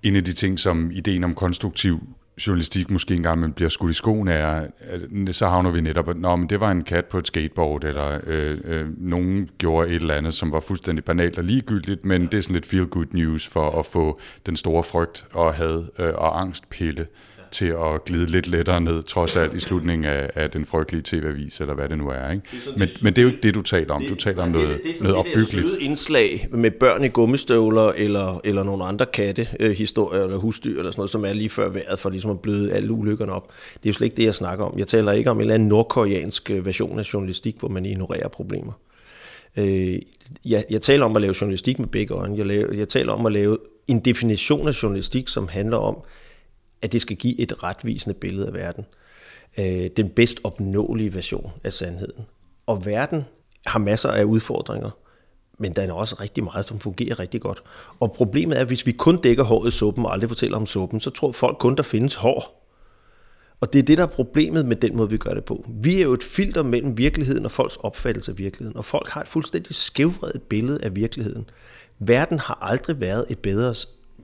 En 0.02 0.16
af 0.16 0.24
de 0.24 0.32
ting, 0.32 0.58
som 0.58 0.90
ideen 0.90 1.24
om 1.24 1.34
konstruktiv 1.34 2.00
journalistik 2.46 2.90
måske 2.90 3.14
engang 3.14 3.40
man 3.40 3.52
bliver 3.52 3.68
skudt 3.68 3.90
i 3.90 3.94
skoen 3.94 4.28
er, 4.28 4.46
at 4.46 5.34
så 5.36 5.48
havner 5.48 5.70
vi 5.70 5.80
netop, 5.80 6.08
at 6.08 6.16
Nå, 6.16 6.36
men 6.36 6.48
det 6.48 6.60
var 6.60 6.70
en 6.70 6.82
kat 6.82 7.04
på 7.04 7.18
et 7.18 7.26
skateboard, 7.26 7.84
eller 7.84 8.20
øh, 8.26 8.58
øh, 8.64 8.86
nogen 8.98 9.48
gjorde 9.58 9.88
et 9.88 9.94
eller 9.94 10.14
andet, 10.14 10.34
som 10.34 10.52
var 10.52 10.60
fuldstændig 10.60 11.04
banalt 11.04 11.38
og 11.38 11.44
ligegyldigt, 11.44 12.04
men 12.04 12.26
det 12.26 12.34
er 12.34 12.42
sådan 12.42 12.54
lidt 12.54 12.66
feel-good 12.66 13.08
news 13.12 13.48
for 13.48 13.78
at 13.78 13.86
få 13.86 14.20
den 14.46 14.56
store 14.56 14.84
frygt 14.84 15.26
og 15.32 15.54
had 15.54 15.84
øh, 15.98 16.14
og 16.14 16.40
angstpille 16.40 17.06
til 17.52 17.66
at 17.66 18.04
glide 18.04 18.26
lidt 18.26 18.46
lettere 18.46 18.80
ned, 18.80 19.02
trods 19.02 19.36
alt 19.36 19.54
i 19.54 19.60
slutningen 19.60 20.04
af, 20.04 20.30
af 20.34 20.50
den 20.50 20.66
frygtelige 20.66 21.02
tv-avis, 21.04 21.60
eller 21.60 21.74
hvad 21.74 21.88
det 21.88 21.98
nu 21.98 22.08
er. 22.08 22.30
Ikke? 22.30 22.42
Det 22.50 22.72
er 22.74 22.78
men, 22.78 22.88
men 23.02 23.12
det 23.12 23.18
er 23.18 23.22
jo 23.22 23.28
ikke 23.28 23.42
det, 23.42 23.54
du 23.54 23.62
taler 23.62 23.94
om. 23.94 24.04
Du 24.08 24.14
taler 24.14 24.42
om 24.42 24.48
noget, 24.48 24.68
det, 24.68 24.80
det 24.84 25.02
noget 25.02 25.16
opbyggeligt. 25.16 25.66
Det 25.66 25.78
indslag 25.80 26.48
med 26.50 26.70
børn 26.70 27.04
i 27.04 27.08
gummistøvler, 27.08 27.88
eller, 27.88 28.40
eller 28.44 28.62
nogle 28.62 28.84
andre 28.84 29.06
katte, 29.06 29.48
øh, 29.60 29.70
historier, 29.70 30.24
eller 30.24 30.36
husdyr, 30.36 30.78
eller 30.78 30.90
sådan 30.90 31.00
noget, 31.00 31.10
som 31.10 31.24
er 31.24 31.32
lige 31.32 31.50
før 31.50 31.68
vejret, 31.68 31.98
for 31.98 32.10
ligesom 32.10 32.30
at 32.30 32.40
bløde 32.40 32.72
alle 32.72 32.92
ulykkerne 32.92 33.32
op. 33.32 33.52
Det 33.74 33.88
er 33.88 33.90
jo 33.90 33.92
slet 33.92 34.06
ikke 34.06 34.16
det, 34.16 34.24
jeg 34.24 34.34
snakker 34.34 34.64
om. 34.64 34.78
Jeg 34.78 34.86
taler 34.86 35.12
ikke 35.12 35.30
om 35.30 35.36
en 35.36 35.40
eller 35.40 35.54
anden 35.54 35.68
nordkoreansk 35.68 36.50
øh, 36.50 36.66
version 36.66 36.98
af 36.98 37.14
journalistik, 37.14 37.56
hvor 37.58 37.68
man 37.68 37.86
ignorerer 37.86 38.28
problemer. 38.28 38.72
Øh, 39.56 39.98
jeg, 40.44 40.64
jeg 40.70 40.82
taler 40.82 41.04
om 41.04 41.16
at 41.16 41.22
lave 41.22 41.34
journalistik 41.40 41.78
med 41.78 41.88
begge 41.88 42.14
øjne. 42.14 42.36
Jeg, 42.36 42.46
lave, 42.46 42.68
jeg 42.78 42.88
taler 42.88 43.12
om 43.12 43.26
at 43.26 43.32
lave 43.32 43.58
en 43.88 44.00
definition 44.00 44.68
af 44.68 44.82
journalistik, 44.82 45.28
som 45.28 45.48
handler 45.48 45.76
om, 45.76 45.96
at 46.82 46.92
det 46.92 47.02
skal 47.02 47.16
give 47.16 47.40
et 47.40 47.62
retvisende 47.62 48.14
billede 48.14 48.46
af 48.46 48.54
verden. 48.54 48.84
Øh, 49.58 49.90
den 49.96 50.08
bedst 50.08 50.40
opnåelige 50.44 51.14
version 51.14 51.50
af 51.64 51.72
sandheden. 51.72 52.26
Og 52.66 52.86
verden 52.86 53.24
har 53.66 53.78
masser 53.78 54.08
af 54.08 54.24
udfordringer, 54.24 54.90
men 55.58 55.72
der 55.72 55.82
er 55.82 55.92
også 55.92 56.16
rigtig 56.20 56.44
meget, 56.44 56.64
som 56.64 56.80
fungerer 56.80 57.18
rigtig 57.18 57.40
godt. 57.40 57.62
Og 58.00 58.12
problemet 58.12 58.56
er, 58.56 58.60
at 58.60 58.66
hvis 58.66 58.86
vi 58.86 58.92
kun 58.92 59.20
dækker 59.20 59.44
håret 59.44 59.68
i 59.68 59.70
suppen 59.70 60.06
og 60.06 60.12
aldrig 60.12 60.30
fortæller 60.30 60.56
om 60.56 60.66
suppen, 60.66 61.00
så 61.00 61.10
tror 61.10 61.32
folk 61.32 61.58
kun, 61.58 61.76
der 61.76 61.82
findes 61.82 62.14
hår. 62.14 62.56
Og 63.60 63.72
det 63.72 63.78
er 63.78 63.82
det, 63.82 63.98
der 63.98 64.04
er 64.04 64.08
problemet 64.08 64.66
med 64.66 64.76
den 64.76 64.96
måde, 64.96 65.10
vi 65.10 65.16
gør 65.16 65.34
det 65.34 65.44
på. 65.44 65.64
Vi 65.68 65.96
er 65.96 66.02
jo 66.02 66.12
et 66.12 66.22
filter 66.22 66.62
mellem 66.62 66.98
virkeligheden 66.98 67.44
og 67.44 67.50
folks 67.50 67.76
opfattelse 67.76 68.30
af 68.30 68.38
virkeligheden, 68.38 68.76
og 68.76 68.84
folk 68.84 69.08
har 69.08 69.20
et 69.20 69.28
fuldstændig 69.28 69.74
skævvredet 69.74 70.42
billede 70.42 70.84
af 70.84 70.96
virkeligheden. 70.96 71.50
Verden 71.98 72.38
har 72.38 72.58
aldrig 72.60 73.00
været 73.00 73.26
et 73.28 73.38
bedre 73.38 73.74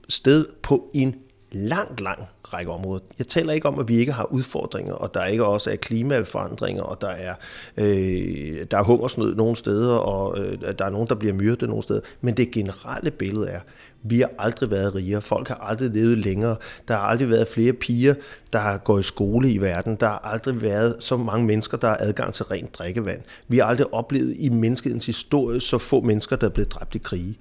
sted 0.09 0.45
på 0.63 0.89
en 0.93 1.15
langt, 1.51 2.01
lang 2.01 2.23
række 2.43 2.71
områder. 2.71 3.03
Jeg 3.19 3.27
taler 3.27 3.53
ikke 3.53 3.67
om, 3.67 3.79
at 3.79 3.87
vi 3.87 3.97
ikke 3.97 4.11
har 4.11 4.23
udfordringer, 4.23 4.93
og 4.93 5.13
der 5.13 5.25
ikke 5.25 5.45
også 5.45 5.71
er 5.71 5.75
klimaforandringer, 5.75 6.83
og 6.83 7.01
der 7.01 7.09
er, 7.09 7.33
øh, 7.77 8.65
der 8.71 8.77
er 8.77 8.83
hungersnød 8.83 9.35
nogle 9.35 9.55
steder, 9.55 9.95
og 9.95 10.39
øh, 10.39 10.57
der 10.79 10.85
er 10.85 10.89
nogen, 10.89 11.07
der 11.07 11.15
bliver 11.15 11.33
myrdet 11.33 11.69
nogle 11.69 11.83
steder. 11.83 12.01
Men 12.21 12.37
det 12.37 12.51
generelle 12.51 13.11
billede 13.11 13.47
er, 13.47 13.59
vi 14.03 14.19
har 14.19 14.29
aldrig 14.39 14.71
været 14.71 14.95
rigere. 14.95 15.21
Folk 15.21 15.47
har 15.47 15.55
aldrig 15.55 15.89
levet 15.89 16.17
længere. 16.17 16.55
Der 16.87 16.93
har 16.93 17.01
aldrig 17.01 17.29
været 17.29 17.47
flere 17.47 17.73
piger, 17.73 18.13
der 18.53 18.77
går 18.77 18.99
i 18.99 19.03
skole 19.03 19.51
i 19.51 19.57
verden. 19.57 19.95
Der 19.95 20.07
har 20.07 20.21
aldrig 20.23 20.61
været 20.61 20.95
så 20.99 21.17
mange 21.17 21.45
mennesker, 21.45 21.77
der 21.77 21.87
har 21.87 21.97
adgang 21.99 22.33
til 22.33 22.45
rent 22.45 22.75
drikkevand. 22.75 23.21
Vi 23.47 23.57
har 23.57 23.65
aldrig 23.65 23.93
oplevet 23.93 24.35
i 24.39 24.49
menneskets 24.49 25.05
historie 25.05 25.61
så 25.61 25.77
få 25.77 26.01
mennesker, 26.01 26.35
der 26.35 26.47
er 26.47 26.51
blevet 26.51 26.71
dræbt 26.71 26.95
i 26.95 26.97
krige. 26.97 27.37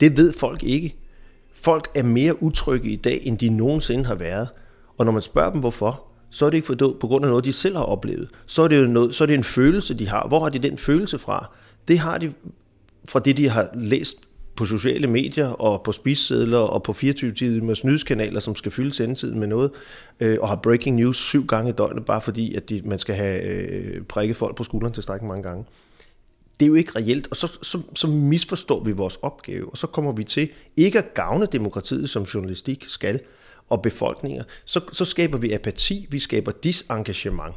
Det 0.00 0.16
ved 0.16 0.32
folk 0.32 0.62
ikke. 0.62 0.96
Folk 1.62 1.88
er 1.94 2.02
mere 2.02 2.42
utrygge 2.42 2.90
i 2.90 2.96
dag, 2.96 3.20
end 3.22 3.38
de 3.38 3.48
nogensinde 3.48 4.04
har 4.04 4.14
været. 4.14 4.48
Og 4.98 5.04
når 5.04 5.12
man 5.12 5.22
spørger 5.22 5.50
dem, 5.50 5.60
hvorfor, 5.60 6.02
så 6.30 6.46
er 6.46 6.50
det 6.50 6.56
ikke 6.56 6.66
for, 6.66 6.74
på 6.74 7.06
grund 7.06 7.24
af 7.24 7.30
noget, 7.30 7.44
de 7.44 7.52
selv 7.52 7.76
har 7.76 7.84
oplevet. 7.84 8.28
Så 8.46 8.62
er 8.62 8.68
det 8.68 8.80
jo 8.80 8.86
noget, 8.86 9.14
så 9.14 9.24
er 9.24 9.26
det 9.26 9.34
en 9.34 9.44
følelse, 9.44 9.94
de 9.94 10.08
har. 10.08 10.28
Hvor 10.28 10.40
har 10.40 10.48
de 10.48 10.58
den 10.58 10.78
følelse 10.78 11.18
fra? 11.18 11.50
Det 11.88 11.98
har 11.98 12.18
de 12.18 12.32
fra 13.08 13.20
det, 13.20 13.36
de 13.36 13.48
har 13.48 13.68
læst 13.74 14.16
på 14.56 14.64
sociale 14.64 15.06
medier 15.06 15.48
og 15.48 15.82
på 15.82 15.92
spisedler 15.92 16.58
og 16.58 16.82
på 16.82 16.92
24 16.92 17.32
timers 17.32 17.84
nyhedskanaler, 17.84 18.40
som 18.40 18.54
skal 18.54 18.72
fylde 18.72 18.92
sendetiden 18.92 19.38
med 19.38 19.46
noget, 19.46 19.70
øh, 20.20 20.38
og 20.40 20.48
har 20.48 20.56
breaking 20.56 20.96
news 20.96 21.16
syv 21.16 21.46
gange 21.46 21.70
i 21.70 21.72
døgnet, 21.72 22.04
bare 22.04 22.20
fordi 22.20 22.54
at 22.54 22.68
de, 22.68 22.82
man 22.84 22.98
skal 22.98 23.14
have 23.14 23.42
øh, 23.42 24.02
prikket 24.02 24.36
folk 24.36 24.56
på 24.56 24.64
skulderen 24.64 24.94
til 24.94 25.02
strækken 25.02 25.28
mange 25.28 25.42
gange. 25.42 25.64
Det 26.60 26.66
er 26.66 26.68
jo 26.68 26.74
ikke 26.74 26.92
reelt, 26.96 27.28
og 27.30 27.36
så, 27.36 27.58
så, 27.62 27.80
så 27.94 28.06
misforstår 28.06 28.84
vi 28.84 28.92
vores 28.92 29.16
opgave, 29.22 29.70
og 29.70 29.78
så 29.78 29.86
kommer 29.86 30.12
vi 30.12 30.24
til 30.24 30.48
ikke 30.76 30.98
at 30.98 31.14
gavne 31.14 31.46
demokratiet, 31.46 32.10
som 32.10 32.22
journalistik 32.22 32.84
skal, 32.88 33.20
og 33.68 33.82
befolkninger. 33.82 34.44
Så, 34.64 34.80
så 34.92 35.04
skaber 35.04 35.38
vi 35.38 35.52
apati, 35.52 36.06
vi 36.10 36.18
skaber 36.18 36.52
disengagement 36.52 37.54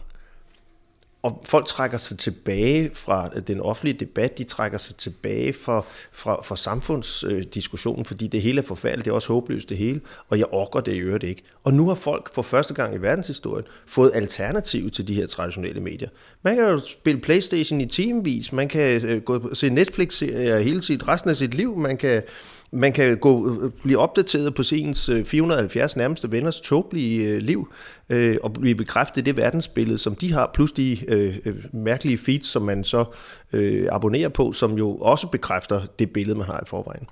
og 1.21 1.41
folk 1.45 1.65
trækker 1.65 1.97
sig 1.97 2.17
tilbage 2.17 2.91
fra 2.93 3.29
den 3.29 3.59
offentlige 3.59 3.99
debat, 3.99 4.38
de 4.38 4.43
trækker 4.43 4.77
sig 4.77 4.95
tilbage 4.95 5.53
fra, 5.53 5.83
fra, 6.11 6.41
fra 6.43 6.57
samfundsdiskussionen, 6.57 8.05
fordi 8.05 8.27
det 8.27 8.41
hele 8.41 8.61
er 8.61 8.65
forfærdeligt, 8.65 9.05
det 9.05 9.11
er 9.11 9.15
også 9.15 9.33
håbløst 9.33 9.69
det 9.69 9.77
hele, 9.77 10.01
og 10.29 10.39
jeg 10.39 10.45
orker 10.51 10.79
det 10.79 10.93
i 10.93 10.97
øvrigt 10.97 11.23
ikke. 11.23 11.43
Og 11.63 11.73
nu 11.73 11.88
har 11.88 11.95
folk 11.95 12.33
for 12.33 12.41
første 12.41 12.73
gang 12.73 12.95
i 12.95 12.97
verdenshistorien 12.97 13.65
fået 13.85 14.11
alternativ 14.13 14.89
til 14.89 15.07
de 15.07 15.13
her 15.13 15.27
traditionelle 15.27 15.81
medier. 15.81 16.09
Man 16.43 16.55
kan 16.55 16.63
jo 16.63 16.79
spille 16.79 17.21
Playstation 17.21 17.81
i 17.81 17.85
timevis, 17.85 18.51
man 18.51 18.67
kan 18.67 19.05
øh, 19.05 19.21
gå 19.21 19.39
og 19.39 19.57
se 19.57 19.69
Netflix-serier 19.69 20.59
hele 20.59 20.81
sit, 20.81 21.07
resten 21.07 21.29
af 21.29 21.38
sit 21.38 21.53
liv, 21.53 21.77
man 21.77 21.97
kan 21.97 22.23
man 22.71 22.93
kan 22.93 23.17
gå, 23.17 23.55
blive 23.83 23.99
opdateret 23.99 24.53
på 24.53 24.63
ens 24.71 25.09
øh, 25.09 25.25
470 25.25 25.95
nærmeste 25.95 26.31
venners 26.31 26.61
tåbelige 26.61 27.27
øh, 27.27 27.38
liv, 27.38 27.73
øh, 28.09 28.38
og 28.43 28.53
blive 28.53 28.75
bekræftet 28.75 29.25
det 29.25 29.38
verdensbillede, 29.38 29.97
som 29.97 30.15
de 30.15 30.33
har, 30.33 30.51
plus 30.53 30.71
de 30.71 31.05
øh, 31.07 31.38
øh, 31.45 31.55
mærkelige 31.73 32.17
feeds, 32.17 32.47
som 32.47 32.61
man 32.61 32.83
så 32.83 33.05
øh, 33.53 33.88
abonnerer 33.91 34.29
på, 34.29 34.51
som 34.51 34.77
jo 34.77 34.95
også 34.95 35.27
bekræfter 35.27 35.85
det 35.99 36.11
billede, 36.13 36.38
man 36.38 36.47
har 36.47 36.59
i 36.59 36.67
forvejen. 36.67 37.07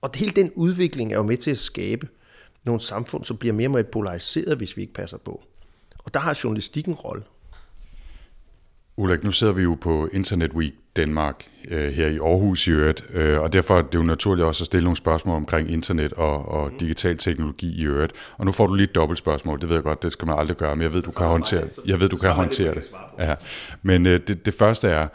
Og 0.00 0.10
hele 0.14 0.32
den 0.32 0.50
udvikling 0.54 1.12
er 1.12 1.16
jo 1.16 1.22
med 1.22 1.36
til 1.36 1.50
at 1.50 1.58
skabe 1.58 2.08
nogle 2.64 2.80
samfund, 2.80 3.24
som 3.24 3.36
bliver 3.36 3.52
mere 3.52 3.68
og 3.68 3.72
mere 3.72 3.84
polariseret, 3.84 4.56
hvis 4.56 4.76
vi 4.76 4.82
ikke 4.82 4.94
passer 4.94 5.18
på. 5.18 5.42
Og 6.04 6.14
der 6.14 6.20
har 6.20 6.40
journalistikken 6.44 6.92
en 6.92 6.96
rolle. 6.96 7.22
Ulrik, 8.96 9.24
nu 9.24 9.32
sidder 9.32 9.52
vi 9.52 9.62
jo 9.62 9.78
på 9.80 10.08
Internet 10.12 10.52
Week 10.52 10.74
Danmark 10.96 11.44
øh, 11.68 11.92
her 11.92 12.06
i 12.06 12.18
Aarhus 12.18 12.66
i 12.66 12.70
øvrigt, 12.70 13.04
øh, 13.14 13.40
og 13.40 13.52
derfor 13.52 13.78
er 13.78 13.82
det 13.82 13.94
jo 13.94 14.02
naturligt 14.02 14.46
også 14.46 14.62
at 14.62 14.66
stille 14.66 14.84
nogle 14.84 14.96
spørgsmål 14.96 15.36
omkring 15.36 15.70
internet 15.70 16.12
og, 16.12 16.48
og 16.48 16.70
digital 16.80 17.18
teknologi 17.18 17.80
i 17.82 17.84
øvrigt. 17.84 18.12
Og 18.38 18.46
nu 18.46 18.52
får 18.52 18.66
du 18.66 18.74
lige 18.74 18.84
et 18.84 18.94
dobbelt 18.94 19.18
spørgsmål, 19.18 19.60
det 19.60 19.68
ved 19.68 19.76
jeg 19.76 19.82
godt, 19.82 20.02
det 20.02 20.12
skal 20.12 20.28
man 20.28 20.38
aldrig 20.38 20.56
gøre, 20.56 20.76
men 20.76 20.82
jeg 20.82 20.92
ved, 20.92 21.02
du 21.02 21.10
kan 21.10 21.26
håndtere, 21.26 21.64
jeg 21.86 22.00
ved, 22.00 22.08
du 22.08 22.16
kan 22.16 22.30
håndtere 22.30 22.74
det. 22.74 22.90
Ja. 23.18 23.34
Men 23.82 24.06
øh, 24.06 24.20
det, 24.26 24.46
det 24.46 24.54
første 24.54 24.88
er, 24.88 25.08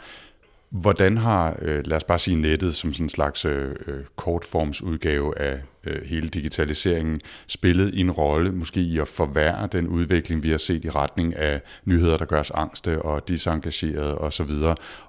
Hvordan 0.70 1.16
har, 1.16 1.56
øh, 1.62 1.86
lad 1.86 1.96
os 1.96 2.04
bare 2.04 2.18
sige 2.18 2.36
nettet 2.36 2.74
som 2.74 2.92
sådan 2.92 3.04
en 3.04 3.08
slags 3.08 3.44
øh, 3.44 3.74
kortformsudgave 4.16 5.38
af 5.38 5.60
øh, 5.88 6.04
hele 6.04 6.28
digitaliseringen, 6.28 7.20
spillet 7.46 8.00
en 8.00 8.10
rolle 8.10 8.52
måske 8.52 8.80
i 8.80 8.98
at 8.98 9.08
forværre 9.08 9.68
den 9.72 9.88
udvikling, 9.88 10.42
vi 10.42 10.50
har 10.50 10.58
set 10.58 10.84
i 10.84 10.90
retning 10.90 11.36
af 11.36 11.60
nyheder, 11.84 12.16
der 12.16 12.24
gør 12.24 12.40
os 12.40 12.50
angste 12.50 13.02
og 13.02 13.28
disengagerede 13.28 14.18
osv.? 14.18 14.50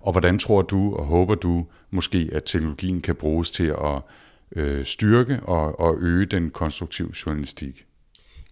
Og 0.01 0.11
hvordan 0.11 0.39
tror 0.39 0.61
du 0.61 0.95
og 0.95 1.05
håber 1.05 1.35
du 1.35 1.65
måske, 1.91 2.29
at 2.31 2.43
teknologien 2.45 3.01
kan 3.01 3.15
bruges 3.15 3.51
til 3.51 3.67
at 3.67 4.01
øh, 4.55 4.85
styrke 4.85 5.39
og, 5.43 5.79
og 5.79 5.97
øge 6.01 6.25
den 6.25 6.49
konstruktive 6.49 7.09
journalistik? 7.25 7.85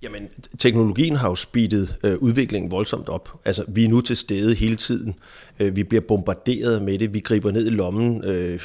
Jamen, 0.02 0.30
teknologien 0.60 1.16
har 1.16 1.30
jo 1.30 1.36
speedet 1.36 1.96
øh, 2.04 2.18
udviklingen 2.18 2.72
voldsomt 2.72 3.10
op. 3.10 3.42
Altså, 3.46 3.64
vi 3.68 3.84
er 3.84 3.90
nu 3.90 4.02
til 4.02 4.18
stede 4.18 4.56
hele 4.56 4.76
tiden. 4.76 5.16
Øh, 5.60 5.76
vi 5.76 5.84
bliver 5.84 6.02
bombarderet 6.02 6.82
med 6.82 7.00
det. 7.00 7.14
Vi 7.14 7.20
griber 7.20 7.52
ned 7.52 7.68
i 7.68 7.70
lommen 7.70 8.24
øh, 8.24 8.60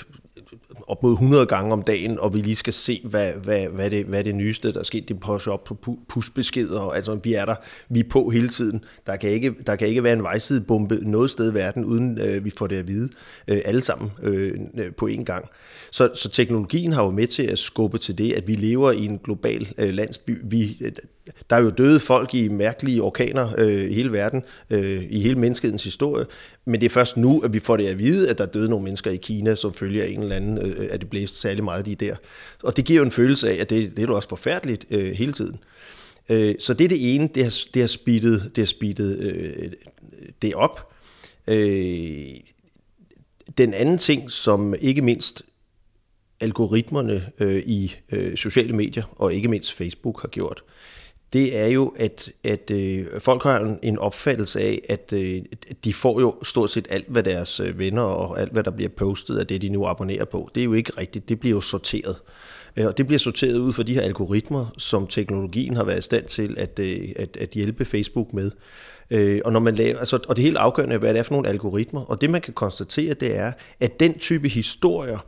op 0.86 1.02
mod 1.02 1.12
100 1.12 1.46
gange 1.46 1.72
om 1.72 1.82
dagen, 1.82 2.18
og 2.18 2.34
vi 2.34 2.40
lige 2.40 2.56
skal 2.56 2.72
se, 2.72 3.00
hvad, 3.04 3.32
hvad, 3.32 3.66
hvad, 3.66 3.90
det, 3.90 4.04
hvad 4.04 4.24
det 4.24 4.34
nyeste, 4.34 4.72
der 4.72 4.80
er 4.80 4.84
sket. 4.84 5.08
Det 5.08 5.20
pusher 5.20 5.52
op 5.52 5.64
på 5.64 5.98
pushbeskeder, 6.08 6.80
altså 6.80 7.18
vi 7.24 7.34
er 7.34 7.44
der, 7.44 7.54
vi 7.88 8.00
er 8.00 8.08
på 8.10 8.28
hele 8.28 8.48
tiden. 8.48 8.84
Der 9.06 9.16
kan 9.16 9.30
ikke, 9.30 9.54
der 9.66 9.76
kan 9.76 9.88
ikke 9.88 10.02
være 10.02 10.12
en 10.12 10.22
vejsidebombe 10.22 10.98
noget 11.02 11.30
sted 11.30 11.52
i 11.52 11.54
verden, 11.54 11.84
uden 11.84 12.18
øh, 12.20 12.44
vi 12.44 12.50
får 12.58 12.66
det 12.66 12.76
at 12.76 12.88
vide 12.88 13.08
øh, 13.48 13.60
alle 13.64 13.82
sammen 13.82 14.10
øh, 14.22 14.52
på 14.96 15.08
én 15.08 15.24
gang. 15.24 15.48
Så, 15.90 16.10
så 16.14 16.28
teknologien 16.28 16.92
har 16.92 17.04
jo 17.04 17.10
med 17.10 17.26
til 17.26 17.42
at 17.42 17.58
skubbe 17.58 17.98
til 17.98 18.18
det, 18.18 18.32
at 18.32 18.48
vi 18.48 18.54
lever 18.54 18.92
i 18.92 19.04
en 19.04 19.18
global 19.18 19.68
øh, 19.78 19.94
landsby. 19.94 20.38
Vi, 20.44 20.78
øh, 20.80 20.92
der 21.50 21.56
er 21.56 21.62
jo 21.62 21.70
døde 21.70 22.00
folk 22.00 22.34
i 22.34 22.48
mærkelige 22.48 23.02
orkaner 23.02 23.52
øh, 23.58 23.90
i 23.90 23.94
hele 23.94 24.12
verden, 24.12 24.42
øh, 24.70 25.04
i 25.10 25.20
hele 25.20 25.34
menneskehedens 25.34 25.84
historie, 25.84 26.26
men 26.64 26.80
det 26.80 26.86
er 26.86 26.90
først 26.90 27.16
nu, 27.16 27.40
at 27.40 27.52
vi 27.52 27.60
får 27.60 27.76
det 27.76 27.86
at 27.86 27.98
vide, 27.98 28.30
at 28.30 28.38
der 28.38 28.44
er 28.44 28.48
døde 28.48 28.68
nogle 28.68 28.84
mennesker 28.84 29.10
i 29.10 29.16
Kina, 29.16 29.54
som 29.54 29.74
følger 29.74 30.04
en 30.04 30.22
eller 30.22 30.36
anden, 30.36 30.58
øh, 30.58 30.88
at 30.90 31.00
det 31.00 31.10
blæste 31.10 31.38
særlig 31.38 31.64
meget 31.64 31.86
de 31.86 31.94
der. 31.94 32.16
Og 32.62 32.76
det 32.76 32.84
giver 32.84 32.98
jo 32.98 33.04
en 33.04 33.10
følelse 33.10 33.50
af, 33.50 33.60
at 33.60 33.70
det, 33.70 33.90
det 33.90 33.98
er 33.98 34.06
jo 34.06 34.16
også 34.16 34.28
forfærdeligt 34.28 34.86
øh, 34.90 35.12
hele 35.12 35.32
tiden. 35.32 35.58
Øh, 36.28 36.54
så 36.58 36.74
det 36.74 36.84
er 36.84 36.88
det 36.88 37.14
ene, 37.14 37.28
det 37.34 37.42
har, 37.42 37.58
det 37.74 37.82
har 37.82 37.86
speedet, 37.86 38.50
det, 38.56 38.62
har 38.62 38.66
speedet 38.66 39.18
øh, 39.18 39.72
det 40.42 40.54
op. 40.54 40.92
Øh, 41.46 42.26
den 43.58 43.74
anden 43.74 43.98
ting, 43.98 44.30
som 44.30 44.74
ikke 44.80 45.02
mindst 45.02 45.42
algoritmerne 46.40 47.30
øh, 47.38 47.62
i 47.66 47.96
øh, 48.12 48.36
sociale 48.36 48.72
medier, 48.72 49.14
og 49.16 49.34
ikke 49.34 49.48
mindst 49.48 49.72
Facebook 49.72 50.20
har 50.20 50.28
gjort, 50.28 50.62
det 51.32 51.58
er 51.58 51.66
jo, 51.66 51.94
at, 51.96 52.30
at 52.44 52.70
øh, 52.70 53.06
folk 53.18 53.42
har 53.42 53.60
en, 53.60 53.78
en 53.82 53.98
opfattelse 53.98 54.60
af, 54.60 54.80
at 54.88 55.12
øh, 55.12 55.42
de 55.84 55.94
får 55.94 56.20
jo 56.20 56.34
stort 56.42 56.70
set 56.70 56.86
alt, 56.90 57.08
hvad 57.08 57.22
deres 57.22 57.60
øh, 57.60 57.78
venner 57.78 58.02
og 58.02 58.40
alt, 58.40 58.52
hvad 58.52 58.62
der 58.62 58.70
bliver 58.70 58.88
postet 58.96 59.38
af 59.38 59.46
det, 59.46 59.62
de 59.62 59.68
nu 59.68 59.86
abonnerer 59.86 60.24
på. 60.24 60.50
Det 60.54 60.60
er 60.60 60.64
jo 60.64 60.72
ikke 60.72 60.92
rigtigt. 60.98 61.28
Det 61.28 61.40
bliver 61.40 61.54
jo 61.54 61.60
sorteret. 61.60 62.16
Øh, 62.76 62.86
og 62.86 62.98
det 62.98 63.06
bliver 63.06 63.18
sorteret 63.18 63.58
ud 63.58 63.72
fra 63.72 63.82
de 63.82 63.94
her 63.94 64.02
algoritmer, 64.02 64.66
som 64.78 65.06
teknologien 65.06 65.76
har 65.76 65.84
været 65.84 65.98
i 65.98 66.02
stand 66.02 66.26
til 66.26 66.54
at, 66.58 66.78
øh, 66.78 66.96
at, 67.16 67.36
at 67.36 67.50
hjælpe 67.50 67.84
Facebook 67.84 68.32
med. 68.32 68.50
Øh, 69.10 69.40
og, 69.44 69.52
når 69.52 69.60
man 69.60 69.74
laver, 69.74 69.98
altså, 69.98 70.18
og 70.28 70.36
det 70.36 70.44
helt 70.44 70.56
afgørende 70.56 70.94
er, 70.94 70.98
hvad 70.98 71.14
det 71.14 71.18
er 71.18 71.22
for 71.22 71.34
nogle 71.34 71.48
algoritmer. 71.48 72.00
Og 72.00 72.20
det 72.20 72.30
man 72.30 72.40
kan 72.40 72.54
konstatere, 72.54 73.14
det 73.14 73.36
er, 73.36 73.52
at 73.80 74.00
den 74.00 74.18
type 74.18 74.48
historier, 74.48 75.18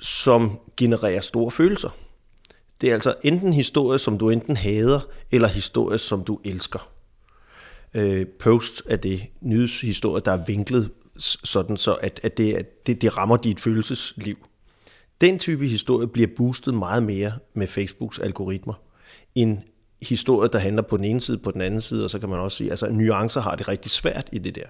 som 0.00 0.58
genererer 0.76 1.20
store 1.20 1.50
følelser, 1.50 1.96
det 2.80 2.88
er 2.88 2.94
altså 2.94 3.14
enten 3.22 3.52
historie, 3.52 3.98
som 3.98 4.18
du 4.18 4.30
enten 4.30 4.56
hader, 4.56 5.00
eller 5.30 5.48
historie, 5.48 5.98
som 5.98 6.24
du 6.24 6.40
elsker. 6.44 6.90
Øh, 7.94 8.26
posts 8.26 8.82
er 8.86 8.96
det 8.96 9.26
nyhedshistorie, 9.40 10.22
der 10.24 10.32
er 10.32 10.44
vinklet 10.46 10.90
sådan, 11.18 11.76
så 11.76 11.94
at, 11.94 12.20
at 12.22 12.36
det, 12.36 12.86
det, 12.86 13.02
det 13.02 13.16
rammer 13.16 13.36
dit 13.36 13.60
følelsesliv. 13.60 14.36
Den 15.20 15.38
type 15.38 15.66
historie 15.66 16.06
bliver 16.06 16.28
boostet 16.36 16.74
meget 16.74 17.02
mere 17.02 17.32
med 17.54 17.66
Facebooks 17.66 18.18
algoritmer, 18.18 18.74
end 19.34 19.58
historie, 20.02 20.48
der 20.52 20.58
handler 20.58 20.82
på 20.82 20.96
den 20.96 21.04
ene 21.04 21.20
side, 21.20 21.38
på 21.38 21.50
den 21.50 21.60
anden 21.60 21.80
side, 21.80 22.04
og 22.04 22.10
så 22.10 22.18
kan 22.18 22.28
man 22.28 22.38
også 22.38 22.56
sige, 22.56 22.70
altså 22.70 22.90
nuancer 22.90 23.40
har 23.40 23.54
det 23.54 23.68
rigtig 23.68 23.90
svært 23.90 24.28
i 24.32 24.38
det 24.38 24.54
der. 24.54 24.66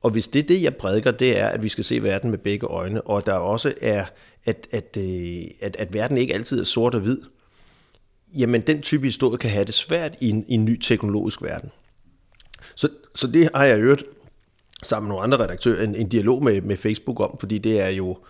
Og 0.00 0.10
hvis 0.10 0.28
det 0.28 0.38
er 0.38 0.46
det, 0.46 0.62
jeg 0.62 0.76
prædiker, 0.76 1.10
det 1.10 1.38
er, 1.40 1.46
at 1.46 1.62
vi 1.62 1.68
skal 1.68 1.84
se 1.84 2.02
verden 2.02 2.30
med 2.30 2.38
begge 2.38 2.66
øjne, 2.66 3.00
og 3.00 3.26
der 3.26 3.32
også 3.32 3.74
er, 3.80 4.04
at, 4.46 4.66
at, 4.70 4.96
øh, 4.96 5.44
at, 5.60 5.76
at 5.76 5.94
verden 5.94 6.16
ikke 6.16 6.34
altid 6.34 6.60
er 6.60 6.64
sort 6.64 6.94
og 6.94 7.00
hvid, 7.00 7.18
jamen 8.36 8.60
den 8.60 8.82
type 8.82 9.06
historie 9.06 9.38
kan 9.38 9.50
have 9.50 9.64
det 9.64 9.74
svært 9.74 10.16
i 10.20 10.30
en, 10.30 10.44
i 10.48 10.54
en 10.54 10.64
ny 10.64 10.80
teknologisk 10.80 11.42
verden. 11.42 11.70
Så, 12.74 12.88
så 13.14 13.26
det 13.26 13.50
har 13.54 13.64
jeg 13.64 13.78
hørt 13.78 14.04
sammen 14.82 15.08
med 15.08 15.12
nogle 15.14 15.24
andre 15.24 15.44
redaktører 15.44 15.84
en, 15.84 15.94
en 15.94 16.08
dialog 16.08 16.42
med, 16.44 16.60
med 16.60 16.76
Facebook 16.76 17.20
om, 17.20 17.36
fordi 17.40 17.58
det 17.58 17.80
er 17.80 17.88
jo 17.88 18.16
Øh, 18.16 18.20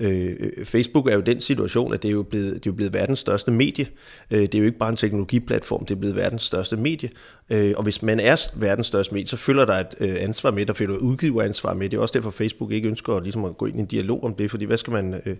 Øh, 0.00 0.64
Facebook 0.64 1.06
er 1.06 1.14
jo 1.14 1.20
den 1.20 1.40
situation, 1.40 1.94
at 1.94 2.02
det 2.02 2.08
er 2.08 2.12
jo 2.12 2.22
blevet, 2.22 2.54
det 2.54 2.66
er 2.66 2.70
jo 2.70 2.72
blevet 2.72 2.92
verdens 2.92 3.18
største 3.18 3.50
medie. 3.50 3.86
Øh, 4.30 4.40
det 4.40 4.54
er 4.54 4.58
jo 4.58 4.64
ikke 4.64 4.78
bare 4.78 4.90
en 4.90 4.96
teknologiplatform, 4.96 5.86
det 5.86 5.94
er 5.94 5.98
blevet 5.98 6.16
verdens 6.16 6.42
største 6.42 6.76
medie. 6.76 7.10
Øh, 7.50 7.74
og 7.76 7.82
hvis 7.82 8.02
man 8.02 8.20
er 8.20 8.50
verdens 8.54 8.86
største 8.86 9.14
medie, 9.14 9.28
så 9.28 9.36
følger 9.36 9.64
der 9.64 9.74
et 9.74 9.94
øh, 10.00 10.16
ansvar 10.18 10.50
med, 10.50 10.66
der 10.66 10.72
følger 10.72 10.96
udgiveransvar 10.96 11.74
med. 11.74 11.88
Det 11.88 11.96
er 11.96 12.00
også 12.00 12.18
derfor, 12.18 12.30
Facebook 12.30 12.72
ikke 12.72 12.88
ønsker 12.88 13.14
at, 13.14 13.22
ligesom 13.22 13.44
at 13.44 13.58
gå 13.58 13.66
ind 13.66 13.76
i 13.76 13.80
en 13.80 13.86
dialog 13.86 14.24
om 14.24 14.34
det, 14.34 14.50
fordi 14.50 14.64
hvad 14.64 14.76
skal 14.76 14.92
man, 14.92 15.20
øh, 15.26 15.36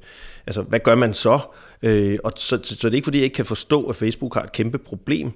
altså 0.46 0.62
hvad 0.62 0.80
gør 0.80 0.94
man 0.94 1.14
så? 1.14 1.38
Øh, 1.82 2.18
og 2.24 2.32
så, 2.36 2.58
så 2.62 2.88
det 2.88 2.94
er 2.94 2.94
ikke 2.94 3.04
fordi, 3.04 3.18
jeg 3.18 3.24
ikke 3.24 3.34
kan 3.34 3.46
forstå, 3.46 3.86
at 3.86 3.96
Facebook 3.96 4.34
har 4.34 4.42
et 4.42 4.52
kæmpe 4.52 4.78
problem, 4.78 5.30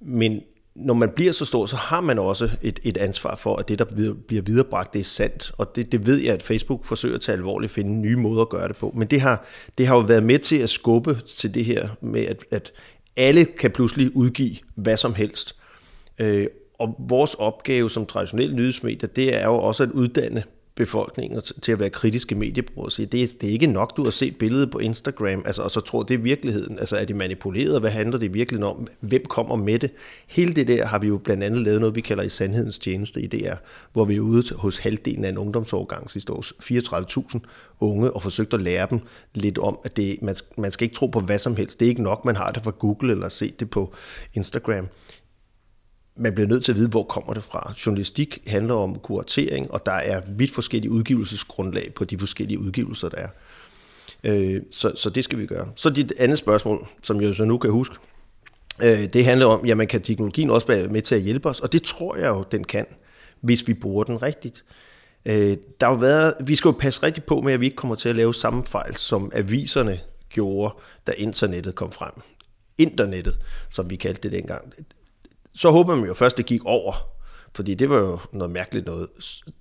men 0.00 0.40
når 0.74 0.94
man 0.94 1.10
bliver 1.10 1.32
så 1.32 1.44
stor, 1.44 1.66
så 1.66 1.76
har 1.76 2.00
man 2.00 2.18
også 2.18 2.50
et, 2.62 2.80
et 2.82 2.96
ansvar 2.96 3.34
for, 3.36 3.56
at 3.56 3.68
det, 3.68 3.78
der 3.78 3.84
bliver 4.26 4.42
viderebragt, 4.42 4.92
det 4.92 5.00
er 5.00 5.04
sandt. 5.04 5.52
Og 5.58 5.76
det, 5.76 5.92
det 5.92 6.06
ved 6.06 6.18
jeg, 6.18 6.34
at 6.34 6.42
Facebook 6.42 6.84
forsøger 6.84 7.14
at 7.14 7.20
tage 7.20 7.36
alvorligt, 7.36 7.72
finde 7.72 7.90
nye 7.90 8.16
måder 8.16 8.42
at 8.42 8.48
gøre 8.48 8.68
det 8.68 8.76
på. 8.76 8.92
Men 8.96 9.08
det 9.08 9.20
har, 9.20 9.44
det 9.78 9.86
har 9.86 9.94
jo 9.94 10.00
været 10.00 10.22
med 10.22 10.38
til 10.38 10.56
at 10.56 10.70
skubbe 10.70 11.18
til 11.36 11.54
det 11.54 11.64
her 11.64 11.88
med, 12.00 12.26
at, 12.26 12.44
at 12.50 12.72
alle 13.16 13.44
kan 13.44 13.70
pludselig 13.70 14.16
udgive 14.16 14.56
hvad 14.74 14.96
som 14.96 15.14
helst. 15.14 15.56
Øh, 16.18 16.46
og 16.78 16.96
vores 16.98 17.34
opgave 17.34 17.90
som 17.90 18.06
traditionelle 18.06 18.56
nyhedsmedier, 18.56 19.08
det 19.08 19.34
er 19.34 19.46
jo 19.46 19.54
også 19.54 19.82
at 19.82 19.90
uddanne 19.90 20.44
befolkningen 20.74 21.40
til 21.62 21.72
at 21.72 21.78
være 21.78 21.90
kritiske 21.90 22.34
mediebrugere. 22.34 22.90
Så 22.90 23.04
det, 23.04 23.22
er, 23.22 23.26
det 23.40 23.48
er 23.48 23.52
ikke 23.52 23.66
nok, 23.66 23.96
du 23.96 24.04
har 24.04 24.10
set 24.10 24.36
billedet 24.36 24.70
på 24.70 24.78
Instagram, 24.78 25.42
altså, 25.46 25.62
og 25.62 25.70
så 25.70 25.80
tror, 25.80 26.02
det 26.02 26.14
er 26.14 26.18
virkeligheden. 26.18 26.78
Altså 26.78 26.96
er 26.96 27.04
det 27.04 27.16
manipuleret? 27.16 27.80
Hvad 27.80 27.90
handler 27.90 28.18
det 28.18 28.34
virkelig 28.34 28.64
om? 28.64 28.86
Hvem 29.00 29.24
kommer 29.24 29.56
med 29.56 29.78
det? 29.78 29.90
Hele 30.26 30.52
det 30.52 30.68
der 30.68 30.86
har 30.86 30.98
vi 30.98 31.06
jo 31.06 31.18
blandt 31.18 31.44
andet 31.44 31.62
lavet 31.62 31.80
noget, 31.80 31.96
vi 31.96 32.00
kalder 32.00 32.22
i 32.22 32.28
sandhedens 32.28 32.78
tjeneste 32.78 33.20
i 33.20 33.26
DR, 33.26 33.54
hvor 33.92 34.04
vi 34.04 34.16
er 34.16 34.20
ude 34.20 34.54
hos 34.54 34.78
halvdelen 34.78 35.24
af 35.24 35.28
en 35.28 35.38
ungdomsårgang 35.38 36.10
sidste 36.10 36.32
år, 36.32 36.42
34.000 37.34 37.40
unge, 37.80 38.10
og 38.10 38.22
forsøgt 38.22 38.54
at 38.54 38.60
lære 38.60 38.86
dem 38.90 39.00
lidt 39.34 39.58
om, 39.58 39.78
at 39.84 39.96
det, 39.96 40.22
man, 40.22 40.34
man 40.58 40.70
skal 40.70 40.84
ikke 40.84 40.96
tro 40.96 41.06
på 41.06 41.20
hvad 41.20 41.38
som 41.38 41.56
helst. 41.56 41.80
Det 41.80 41.86
er 41.86 41.90
ikke 41.90 42.02
nok, 42.02 42.24
man 42.24 42.36
har 42.36 42.50
det 42.50 42.64
fra 42.64 42.72
Google 42.78 43.12
eller 43.12 43.28
set 43.28 43.60
det 43.60 43.70
på 43.70 43.94
Instagram 44.34 44.88
man 46.16 46.34
bliver 46.34 46.48
nødt 46.48 46.64
til 46.64 46.72
at 46.72 46.76
vide, 46.76 46.88
hvor 46.88 47.02
kommer 47.02 47.34
det 47.34 47.44
fra. 47.44 47.74
Journalistik 47.86 48.42
handler 48.46 48.74
om 48.74 48.98
kuratering, 48.98 49.70
og 49.70 49.86
der 49.86 49.92
er 49.92 50.20
vidt 50.28 50.50
forskellige 50.50 50.90
udgivelsesgrundlag 50.90 51.92
på 51.94 52.04
de 52.04 52.18
forskellige 52.18 52.58
udgivelser, 52.58 53.08
der 53.08 53.16
er. 53.16 53.28
Øh, 54.24 54.62
så, 54.70 54.92
så 54.96 55.10
det 55.10 55.24
skal 55.24 55.38
vi 55.38 55.46
gøre. 55.46 55.68
Så 55.76 55.90
dit 55.90 56.12
andet 56.18 56.38
spørgsmål, 56.38 56.88
som 57.02 57.20
jeg 57.20 57.34
så 57.34 57.44
nu 57.44 57.58
kan 57.58 57.70
huske, 57.70 57.94
øh, 58.82 59.04
det 59.04 59.24
handler 59.24 59.46
om, 59.46 59.66
jamen 59.66 59.86
kan 59.86 60.02
teknologien 60.02 60.50
også 60.50 60.66
være 60.66 60.88
med 60.88 61.02
til 61.02 61.14
at 61.14 61.20
hjælpe 61.20 61.48
os? 61.48 61.60
Og 61.60 61.72
det 61.72 61.82
tror 61.82 62.16
jeg 62.16 62.28
jo, 62.28 62.44
den 62.52 62.64
kan, 62.64 62.86
hvis 63.40 63.68
vi 63.68 63.74
bruger 63.74 64.04
den 64.04 64.22
rigtigt. 64.22 64.64
Øh, 65.24 65.56
der 65.80 65.86
har 65.86 65.94
været, 65.94 66.34
vi 66.40 66.54
skal 66.54 66.68
jo 66.68 66.76
passe 66.80 67.02
rigtig 67.02 67.24
på 67.24 67.40
med, 67.40 67.52
at 67.52 67.60
vi 67.60 67.64
ikke 67.64 67.76
kommer 67.76 67.94
til 67.94 68.08
at 68.08 68.16
lave 68.16 68.34
samme 68.34 68.64
fejl, 68.66 68.96
som 68.96 69.30
aviserne 69.34 70.00
gjorde, 70.28 70.74
da 71.06 71.12
internettet 71.12 71.74
kom 71.74 71.92
frem. 71.92 72.12
Internettet, 72.78 73.38
som 73.70 73.90
vi 73.90 73.96
kaldte 73.96 74.22
det 74.22 74.32
dengang 74.32 74.72
så 75.54 75.70
håber 75.70 75.94
man 75.94 76.06
jo 76.06 76.14
først, 76.14 76.36
det 76.36 76.46
gik 76.46 76.64
over, 76.64 76.92
fordi 77.54 77.74
det 77.74 77.90
var 77.90 77.98
jo 77.98 78.18
noget 78.32 78.50
mærkeligt 78.50 78.86
noget. 78.86 79.08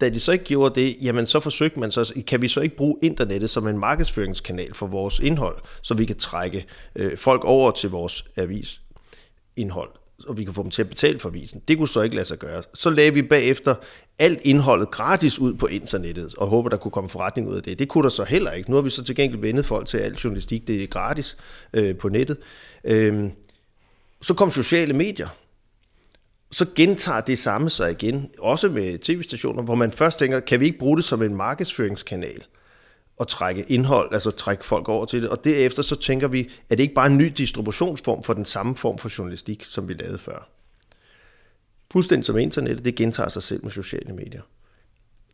Da 0.01 0.09
de 0.09 0.19
så 0.19 0.31
ikke 0.31 0.45
gjorde 0.45 0.81
det, 0.81 0.97
jamen 1.01 1.25
så 1.25 1.39
forsøgte 1.39 1.79
man 1.79 1.91
så, 1.91 2.13
kan 2.27 2.41
vi 2.41 2.47
så 2.47 2.59
ikke 2.59 2.75
bruge 2.75 2.97
internettet 3.01 3.49
som 3.49 3.67
en 3.67 3.77
markedsføringskanal 3.77 4.73
for 4.73 4.87
vores 4.87 5.19
indhold, 5.19 5.55
så 5.81 5.93
vi 5.93 6.05
kan 6.05 6.17
trække 6.17 6.65
øh, 6.95 7.17
folk 7.17 7.45
over 7.45 7.71
til 7.71 7.89
vores 7.89 8.25
avisindhold, 8.35 9.89
og 10.27 10.37
vi 10.37 10.43
kan 10.43 10.53
få 10.53 10.63
dem 10.63 10.71
til 10.71 10.81
at 10.81 10.89
betale 10.89 11.19
for 11.19 11.29
avisen. 11.29 11.61
Det 11.67 11.77
kunne 11.77 11.87
så 11.87 12.01
ikke 12.01 12.15
lade 12.15 12.27
sig 12.27 12.37
gøre. 12.37 12.63
Så 12.73 12.89
lagde 12.89 13.13
vi 13.13 13.21
bagefter 13.21 13.75
alt 14.19 14.39
indholdet 14.43 14.91
gratis 14.91 15.39
ud 15.39 15.53
på 15.53 15.65
internettet, 15.65 16.35
og 16.37 16.47
håber, 16.47 16.69
der 16.69 16.77
kunne 16.77 16.91
komme 16.91 17.09
forretning 17.09 17.49
ud 17.49 17.55
af 17.55 17.63
det. 17.63 17.79
Det 17.79 17.87
kunne 17.87 18.03
der 18.03 18.09
så 18.09 18.23
heller 18.23 18.51
ikke. 18.51 18.69
Nu 18.69 18.75
har 18.75 18.83
vi 18.83 18.89
så 18.89 19.03
til 19.03 19.15
gengæld 19.15 19.41
vendet 19.41 19.65
folk 19.65 19.87
til, 19.87 19.97
at 19.97 20.03
al 20.03 20.13
journalistik 20.13 20.67
det 20.67 20.83
er 20.83 20.87
gratis 20.87 21.37
øh, 21.73 21.97
på 21.97 22.09
nettet. 22.09 22.37
Øh, 22.83 23.29
så 24.21 24.33
kom 24.33 24.51
sociale 24.51 24.93
medier, 24.93 25.27
så 26.51 26.65
gentager 26.75 27.21
det 27.21 27.37
samme 27.39 27.69
sig 27.69 27.91
igen, 27.91 28.29
også 28.39 28.69
med 28.69 28.99
tv-stationer, 28.99 29.63
hvor 29.63 29.75
man 29.75 29.91
først 29.91 30.19
tænker, 30.19 30.39
kan 30.39 30.59
vi 30.59 30.65
ikke 30.65 30.79
bruge 30.79 30.97
det 30.97 31.05
som 31.05 31.21
en 31.21 31.35
markedsføringskanal? 31.35 32.43
og 33.21 33.27
trække 33.27 33.65
indhold, 33.69 34.13
altså 34.13 34.31
trække 34.31 34.65
folk 34.65 34.89
over 34.89 35.05
til 35.05 35.21
det. 35.21 35.29
Og 35.29 35.43
derefter 35.43 35.83
så 35.83 35.95
tænker 35.95 36.27
vi, 36.27 36.49
er 36.69 36.75
det 36.75 36.83
ikke 36.83 36.93
bare 36.93 37.07
en 37.07 37.17
ny 37.17 37.33
distributionsform 37.37 38.23
for 38.23 38.33
den 38.33 38.45
samme 38.45 38.75
form 38.75 38.97
for 38.97 39.17
journalistik, 39.17 39.63
som 39.65 39.87
vi 39.87 39.93
lavede 39.93 40.17
før. 40.17 40.49
Fuldstændig 41.91 42.25
som 42.25 42.37
internettet, 42.37 42.85
det 42.85 42.95
gentager 42.95 43.29
sig 43.29 43.43
selv 43.43 43.63
med 43.63 43.71
sociale 43.71 44.13
medier. 44.13 44.41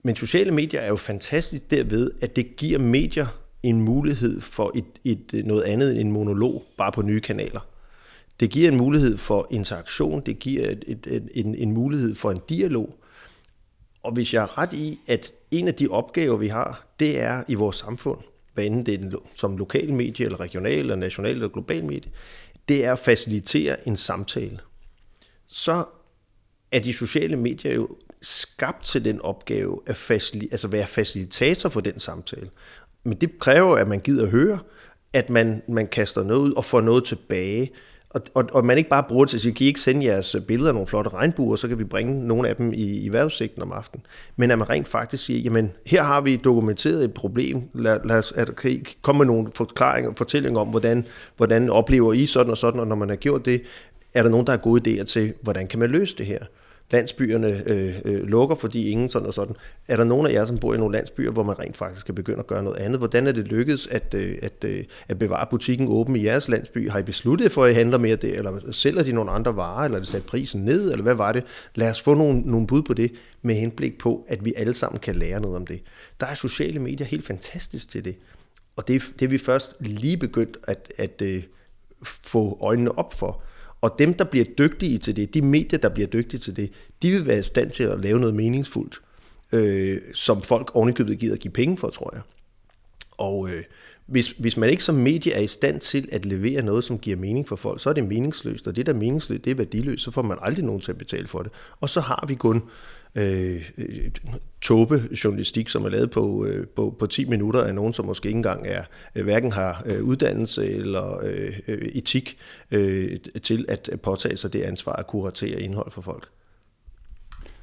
Men 0.03 0.15
sociale 0.15 0.51
medier 0.51 0.81
er 0.81 0.87
jo 0.87 0.95
fantastisk 0.95 1.71
derved, 1.71 2.11
at 2.21 2.35
det 2.35 2.55
giver 2.55 2.79
medier 2.79 3.27
en 3.63 3.81
mulighed 3.81 4.41
for 4.41 4.71
et, 4.75 4.85
et, 5.33 5.45
noget 5.45 5.63
andet 5.63 5.91
end 5.91 5.99
en 5.99 6.11
monolog, 6.11 6.63
bare 6.77 6.91
på 6.91 7.01
nye 7.01 7.21
kanaler. 7.21 7.67
Det 8.39 8.49
giver 8.49 8.71
en 8.71 8.77
mulighed 8.77 9.17
for 9.17 9.47
interaktion, 9.49 10.21
det 10.21 10.39
giver 10.39 10.69
et, 10.69 10.83
et, 10.87 11.07
et, 11.07 11.29
en, 11.33 11.55
en 11.55 11.71
mulighed 11.71 12.15
for 12.15 12.31
en 12.31 12.41
dialog. 12.49 12.95
Og 14.03 14.13
hvis 14.13 14.33
jeg 14.33 14.43
er 14.43 14.57
ret 14.57 14.73
i, 14.73 14.99
at 15.07 15.33
en 15.51 15.67
af 15.67 15.73
de 15.73 15.87
opgaver, 15.87 16.37
vi 16.37 16.47
har, 16.47 16.87
det 16.99 17.19
er 17.19 17.43
i 17.47 17.53
vores 17.53 17.75
samfund, 17.75 18.19
hvad 18.53 18.65
enten 18.65 18.85
det 18.85 19.13
er 19.13 19.17
som 19.35 19.57
lokal 19.57 19.93
medie, 19.93 20.25
eller 20.25 20.39
regional, 20.39 20.79
eller 20.79 20.95
national, 20.95 21.31
eller 21.31 21.47
global 21.47 21.85
medie, 21.85 22.11
det 22.69 22.85
er 22.85 22.91
at 22.91 22.99
facilitere 22.99 23.87
en 23.87 23.95
samtale. 23.95 24.59
Så 25.47 25.85
er 26.71 26.79
de 26.79 26.93
sociale 26.93 27.35
medier 27.35 27.73
jo 27.73 27.89
skabt 28.21 28.85
til 28.85 29.05
den 29.05 29.21
opgave 29.21 29.81
at 29.85 29.95
facil- 29.95 30.47
altså 30.51 30.67
være 30.67 30.87
facilitator 30.87 31.69
for 31.69 31.81
den 31.81 31.99
samtale. 31.99 32.49
Men 33.03 33.17
det 33.17 33.39
kræver, 33.39 33.77
at 33.77 33.87
man 33.87 33.99
gider 33.99 34.23
at 34.23 34.29
høre, 34.29 34.59
at 35.13 35.29
man, 35.29 35.61
man 35.67 35.87
kaster 35.87 36.23
noget 36.23 36.41
ud 36.41 36.53
og 36.53 36.65
får 36.65 36.81
noget 36.81 37.03
tilbage, 37.03 37.71
og, 38.17 38.43
og, 38.43 38.49
og 38.51 38.65
man 38.65 38.77
ikke 38.77 38.89
bare 38.89 39.03
bruger 39.03 39.25
det 39.25 39.29
til 39.29 39.37
at 39.37 39.41
sige, 39.41 39.53
kan 39.53 39.63
I 39.63 39.67
ikke 39.67 39.79
sende 39.79 40.05
jeres 40.05 40.35
billeder 40.47 40.69
af 40.69 40.75
nogle 40.75 40.87
flotte 40.87 41.09
regnbuer, 41.09 41.55
så 41.55 41.67
kan 41.67 41.79
vi 41.79 41.83
bringe 41.83 42.27
nogle 42.27 42.49
af 42.49 42.55
dem 42.55 42.73
i, 42.73 42.99
i 42.99 43.09
vejrudsigten 43.09 43.61
om 43.61 43.71
aftenen. 43.71 44.05
Men 44.35 44.51
at 44.51 44.57
man 44.57 44.69
rent 44.69 44.87
faktisk 44.87 45.25
siger, 45.25 45.39
jamen 45.39 45.71
her 45.85 46.03
har 46.03 46.21
vi 46.21 46.35
dokumenteret 46.35 47.03
et 47.03 47.13
problem, 47.13 47.61
lad, 47.73 47.99
lad 48.05 48.17
os, 48.17 48.33
at, 48.35 48.55
kan 48.55 48.71
I 48.71 48.83
komme 49.01 49.17
med 49.17 49.25
nogle 49.25 49.47
forklaringer 49.55 50.11
og 50.11 50.17
fortællinger 50.17 50.59
om, 50.59 50.67
hvordan, 50.67 51.05
hvordan 51.37 51.69
oplever 51.69 52.13
I 52.13 52.25
sådan 52.25 52.51
og 52.51 52.57
sådan, 52.57 52.79
og 52.79 52.87
når 52.87 52.95
man 52.95 53.09
har 53.09 53.15
gjort 53.15 53.45
det, 53.45 53.61
er 54.13 54.23
der 54.23 54.29
nogen, 54.29 54.45
der 54.45 54.53
har 54.53 54.57
gode 54.57 55.01
idéer 55.01 55.03
til, 55.03 55.33
hvordan 55.41 55.67
kan 55.67 55.79
man 55.79 55.89
løse 55.89 56.17
det 56.17 56.25
her? 56.25 56.39
Landsbyerne 56.91 57.63
øh, 57.65 57.95
øh, 58.05 58.23
lukker, 58.23 58.55
fordi 58.55 58.89
ingen 58.89 59.09
sådan 59.09 59.27
og 59.27 59.33
sådan. 59.33 59.55
Er 59.87 59.97
der 59.97 60.03
nogen 60.03 60.27
af 60.27 60.33
jer, 60.33 60.45
som 60.45 60.57
bor 60.57 60.73
i 60.73 60.77
nogle 60.77 60.95
landsbyer, 60.97 61.31
hvor 61.31 61.43
man 61.43 61.59
rent 61.59 61.77
faktisk 61.77 62.01
skal 62.01 62.15
begynde 62.15 62.39
at 62.39 62.47
gøre 62.47 62.63
noget 62.63 62.77
andet? 62.77 62.99
Hvordan 62.99 63.27
er 63.27 63.31
det 63.31 63.47
lykkedes 63.47 63.87
at, 63.87 64.13
øh, 64.13 64.37
at, 64.41 64.63
øh, 64.65 64.83
at 65.07 65.19
bevare 65.19 65.47
butikken 65.49 65.87
åben 65.87 66.15
i 66.15 66.25
jeres 66.25 66.49
landsby? 66.49 66.89
Har 66.89 66.99
I 66.99 67.03
besluttet 67.03 67.51
for, 67.51 67.63
at 67.63 67.71
I 67.71 67.73
handler 67.73 67.97
mere 67.97 68.15
det, 68.15 68.37
eller 68.37 68.71
sælger 68.71 69.03
de 69.03 69.11
nogle 69.11 69.31
andre 69.31 69.55
varer, 69.55 69.85
eller 69.85 69.97
er 69.97 70.01
de 70.01 70.07
sat 70.07 70.23
prisen 70.23 70.65
ned, 70.65 70.91
eller 70.91 71.03
hvad 71.03 71.15
var 71.15 71.31
det? 71.31 71.43
Lad 71.75 71.89
os 71.89 72.01
få 72.01 72.13
nogle, 72.13 72.41
nogle 72.41 72.67
bud 72.67 72.81
på 72.81 72.93
det, 72.93 73.11
med 73.41 73.55
henblik 73.55 73.97
på, 73.97 74.25
at 74.27 74.45
vi 74.45 74.53
alle 74.57 74.73
sammen 74.73 74.99
kan 74.99 75.15
lære 75.15 75.39
noget 75.39 75.55
om 75.55 75.67
det. 75.67 75.81
Der 76.19 76.25
er 76.25 76.33
sociale 76.33 76.79
medier 76.79 77.07
helt 77.07 77.25
fantastisk 77.25 77.89
til 77.89 78.05
det. 78.05 78.15
Og 78.75 78.87
det, 78.87 79.03
det 79.19 79.25
er 79.25 79.29
vi 79.29 79.37
først 79.37 79.75
lige 79.79 80.17
begyndt 80.17 80.57
at, 80.63 80.93
at, 80.97 81.21
at 81.21 81.43
få 82.01 82.57
øjnene 82.61 82.97
op 82.97 83.13
for. 83.13 83.41
Og 83.87 83.99
dem, 83.99 84.13
der 84.13 84.23
bliver 84.23 84.45
dygtige 84.57 84.97
til 84.97 85.15
det, 85.15 85.33
de 85.33 85.41
medier, 85.41 85.79
der 85.79 85.89
bliver 85.89 86.07
dygtige 86.07 86.39
til 86.39 86.55
det, 86.55 86.71
de 87.01 87.11
vil 87.11 87.27
være 87.27 87.39
i 87.39 87.41
stand 87.41 87.71
til 87.71 87.83
at 87.83 87.99
lave 87.99 88.19
noget 88.19 88.35
meningsfuldt, 88.35 89.01
øh, 89.51 90.01
som 90.13 90.41
folk 90.41 90.75
ovenikøbet 90.75 91.19
gider 91.19 91.33
at 91.33 91.39
give 91.39 91.51
penge 91.51 91.77
for, 91.77 91.89
tror 91.89 92.09
jeg. 92.13 92.21
Og 93.11 93.49
øh, 93.49 93.63
hvis, 94.07 94.27
hvis 94.27 94.57
man 94.57 94.69
ikke 94.69 94.83
som 94.83 94.95
medie 94.95 95.33
er 95.33 95.39
i 95.39 95.47
stand 95.47 95.79
til 95.79 96.09
at 96.11 96.25
levere 96.25 96.61
noget, 96.61 96.83
som 96.83 96.99
giver 96.99 97.17
mening 97.17 97.47
for 97.47 97.55
folk, 97.55 97.81
så 97.81 97.89
er 97.89 97.93
det 97.93 98.03
meningsløst, 98.03 98.67
og 98.67 98.75
det 98.75 98.85
der 98.85 98.93
er 98.93 98.97
meningsløst, 98.97 99.45
det 99.45 99.51
er 99.51 99.55
værdiløst, 99.55 100.03
så 100.03 100.11
får 100.11 100.21
man 100.21 100.37
aldrig 100.41 100.65
nogen 100.65 100.81
til 100.81 100.91
at 100.91 100.97
betale 100.97 101.27
for 101.27 101.39
det. 101.39 101.51
Og 101.81 101.89
så 101.89 102.01
har 102.01 102.25
vi 102.27 102.35
kun 102.35 102.63
øh, 103.15 103.69
øh 103.77 104.11
tåbe 104.61 105.03
journalistik, 105.23 105.69
som 105.69 105.85
er 105.85 105.89
lavet 105.89 106.11
på, 106.11 106.45
øh, 106.45 106.67
på, 106.67 106.95
på 106.99 107.07
10 107.07 107.25
minutter 107.25 107.63
af 107.63 107.75
nogen, 107.75 107.93
som 107.93 108.05
måske 108.05 108.27
ikke 108.27 108.37
engang 108.37 108.67
er, 108.67 108.83
øh, 109.15 109.23
hverken 109.23 109.51
har 109.51 109.83
øh, 109.85 110.03
uddannelse 110.03 110.65
eller 110.65 111.25
øh, 111.25 111.59
øh 111.67 111.77
etik 111.77 112.37
øh, 112.71 113.17
til 113.43 113.65
at 113.67 113.89
påtage 114.03 114.37
sig 114.37 114.53
det 114.53 114.61
ansvar 114.61 114.93
at 114.93 115.07
kuratere 115.07 115.61
indhold 115.61 115.91
for 115.91 116.01
folk. 116.01 116.27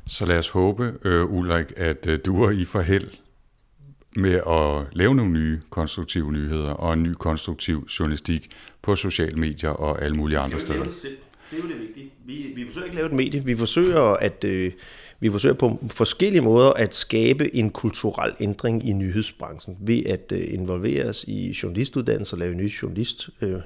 Så 0.07 0.27
lad 0.27 0.39
os 0.39 0.49
håbe, 0.49 0.93
øh, 1.05 1.33
Ulrik, 1.33 1.73
at 1.77 2.07
øh, 2.07 2.19
du 2.27 2.45
og 2.45 2.55
I 2.55 2.65
får 2.65 2.81
held 2.81 3.09
med 4.16 4.35
at 4.35 4.96
lave 4.96 5.14
nogle 5.14 5.33
nye 5.33 5.61
konstruktive 5.70 6.33
nyheder 6.33 6.70
og 6.70 6.92
en 6.92 7.03
ny 7.03 7.12
konstruktiv 7.12 7.88
journalistik 7.98 8.48
på 8.83 8.96
sociale 8.96 9.37
medier 9.37 9.70
og 9.70 10.03
alle 10.03 10.16
mulige 10.16 10.38
andre 10.38 10.61
steder. 10.61 10.85
Det 10.85 11.03
er 11.53 11.57
jo 11.57 11.68
det 11.68 11.81
vigtige. 11.81 12.11
Vi, 12.27 12.53
vi 12.55 12.66
forsøger 12.66 12.85
ikke 12.85 12.92
at 12.92 12.96
lave 12.96 13.07
et 13.07 13.12
medie. 13.12 13.44
Vi 13.44 13.57
forsøger 13.57 14.00
at 14.00 14.44
øh, 14.44 14.72
vi 15.20 15.31
forsøger 15.31 15.55
på 15.55 15.79
forskellige 15.90 16.42
måder 16.42 16.70
at 16.70 16.94
skabe 16.94 17.57
en 17.57 17.70
kulturel 17.70 18.33
ændring 18.40 18.88
i 18.88 18.92
nyhedsbranchen 18.92 19.77
ved 19.81 20.07
at 20.07 20.33
øh, 20.33 20.55
involvere 20.55 21.05
os 21.05 21.24
i 21.29 21.57
journalistuddannelser, 21.62 22.37
lave 22.37 22.55
nye 22.55 22.70
journalist 22.83 23.31
øh, 23.40 23.57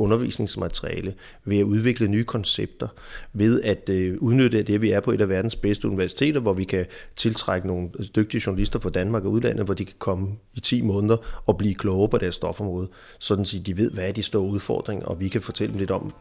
undervisningsmateriale, 0.00 1.14
ved 1.44 1.58
at 1.58 1.62
udvikle 1.62 2.08
nye 2.08 2.24
koncepter, 2.24 2.88
ved 3.32 3.62
at 3.62 3.88
øh, 3.88 4.16
udnytte 4.20 4.62
det, 4.62 4.74
at 4.74 4.82
vi 4.82 4.90
er 4.90 5.00
på 5.00 5.10
et 5.12 5.20
af 5.20 5.28
verdens 5.28 5.56
bedste 5.56 5.88
universiteter, 5.88 6.40
hvor 6.40 6.52
vi 6.52 6.64
kan 6.64 6.86
tiltrække 7.16 7.66
nogle 7.66 7.88
dygtige 8.16 8.42
journalister 8.46 8.78
fra 8.78 8.90
Danmark 8.90 9.24
og 9.24 9.30
udlandet, 9.30 9.64
hvor 9.64 9.74
de 9.74 9.84
kan 9.84 9.96
komme 9.98 10.28
i 10.54 10.60
10 10.60 10.82
måneder 10.82 11.42
og 11.46 11.58
blive 11.58 11.74
klogere 11.74 12.08
på 12.08 12.18
deres 12.18 12.34
stofområde, 12.34 12.88
sådan 13.18 13.42
at 13.42 13.66
de 13.66 13.76
ved, 13.76 13.90
hvad 13.90 14.08
er 14.08 14.12
de 14.12 14.22
store 14.22 14.42
udfordringer, 14.42 15.06
og 15.06 15.20
vi 15.20 15.28
kan 15.28 15.42
fortælle 15.42 15.72
dem 15.72 15.78
lidt 15.78 15.90
om, 15.90 16.12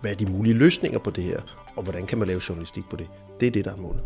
hvad 0.00 0.10
er 0.10 0.16
de 0.16 0.26
mulige 0.26 0.54
løsninger 0.54 0.98
på 0.98 1.10
det 1.10 1.24
her, 1.24 1.40
og 1.76 1.82
hvordan 1.82 2.06
kan 2.06 2.18
man 2.18 2.28
lave 2.28 2.40
journalistik 2.48 2.84
på 2.90 2.96
det. 2.96 3.06
Det 3.40 3.46
er 3.46 3.50
det, 3.50 3.64
der 3.64 3.72
er 3.72 3.76
målet. 3.76 4.02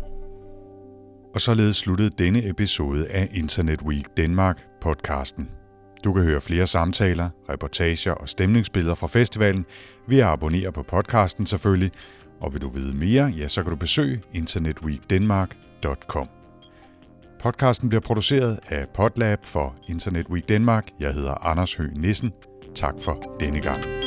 Og 1.35 1.41
således 1.41 1.75
sluttede 1.75 2.09
denne 2.09 2.49
episode 2.49 3.07
af 3.07 3.29
Internet 3.33 3.81
Week 3.81 4.05
Danmark 4.17 4.61
podcasten. 4.81 5.62
Du 6.03 6.13
kan 6.13 6.23
høre 6.23 6.41
flere 6.41 6.67
samtaler, 6.67 7.29
reportager 7.49 8.11
og 8.11 8.29
stemningsbilleder 8.29 8.95
fra 8.95 9.07
festivalen 9.07 9.65
ved 10.07 10.19
at 10.19 10.25
abonnere 10.25 10.71
på 10.71 10.83
podcasten 10.83 11.45
selvfølgelig, 11.45 11.91
og 12.41 12.53
vil 12.53 12.61
du 12.61 12.69
vide 12.69 12.97
mere, 12.97 13.25
ja, 13.25 13.47
så 13.47 13.63
kan 13.63 13.69
du 13.69 13.75
besøge 13.75 14.21
internetweekdenmark.com. 14.33 16.29
Podcasten 17.39 17.89
bliver 17.89 18.01
produceret 18.01 18.59
af 18.69 18.87
Podlab 18.93 19.39
for 19.45 19.75
Internet 19.89 20.29
Week 20.29 20.49
Danmark. 20.49 20.87
Jeg 20.99 21.13
hedder 21.13 21.45
Anders 21.45 21.75
Høgh 21.75 21.97
Nissen. 21.97 22.31
Tak 22.75 22.93
for 22.99 23.35
denne 23.39 23.61
gang. 23.61 24.02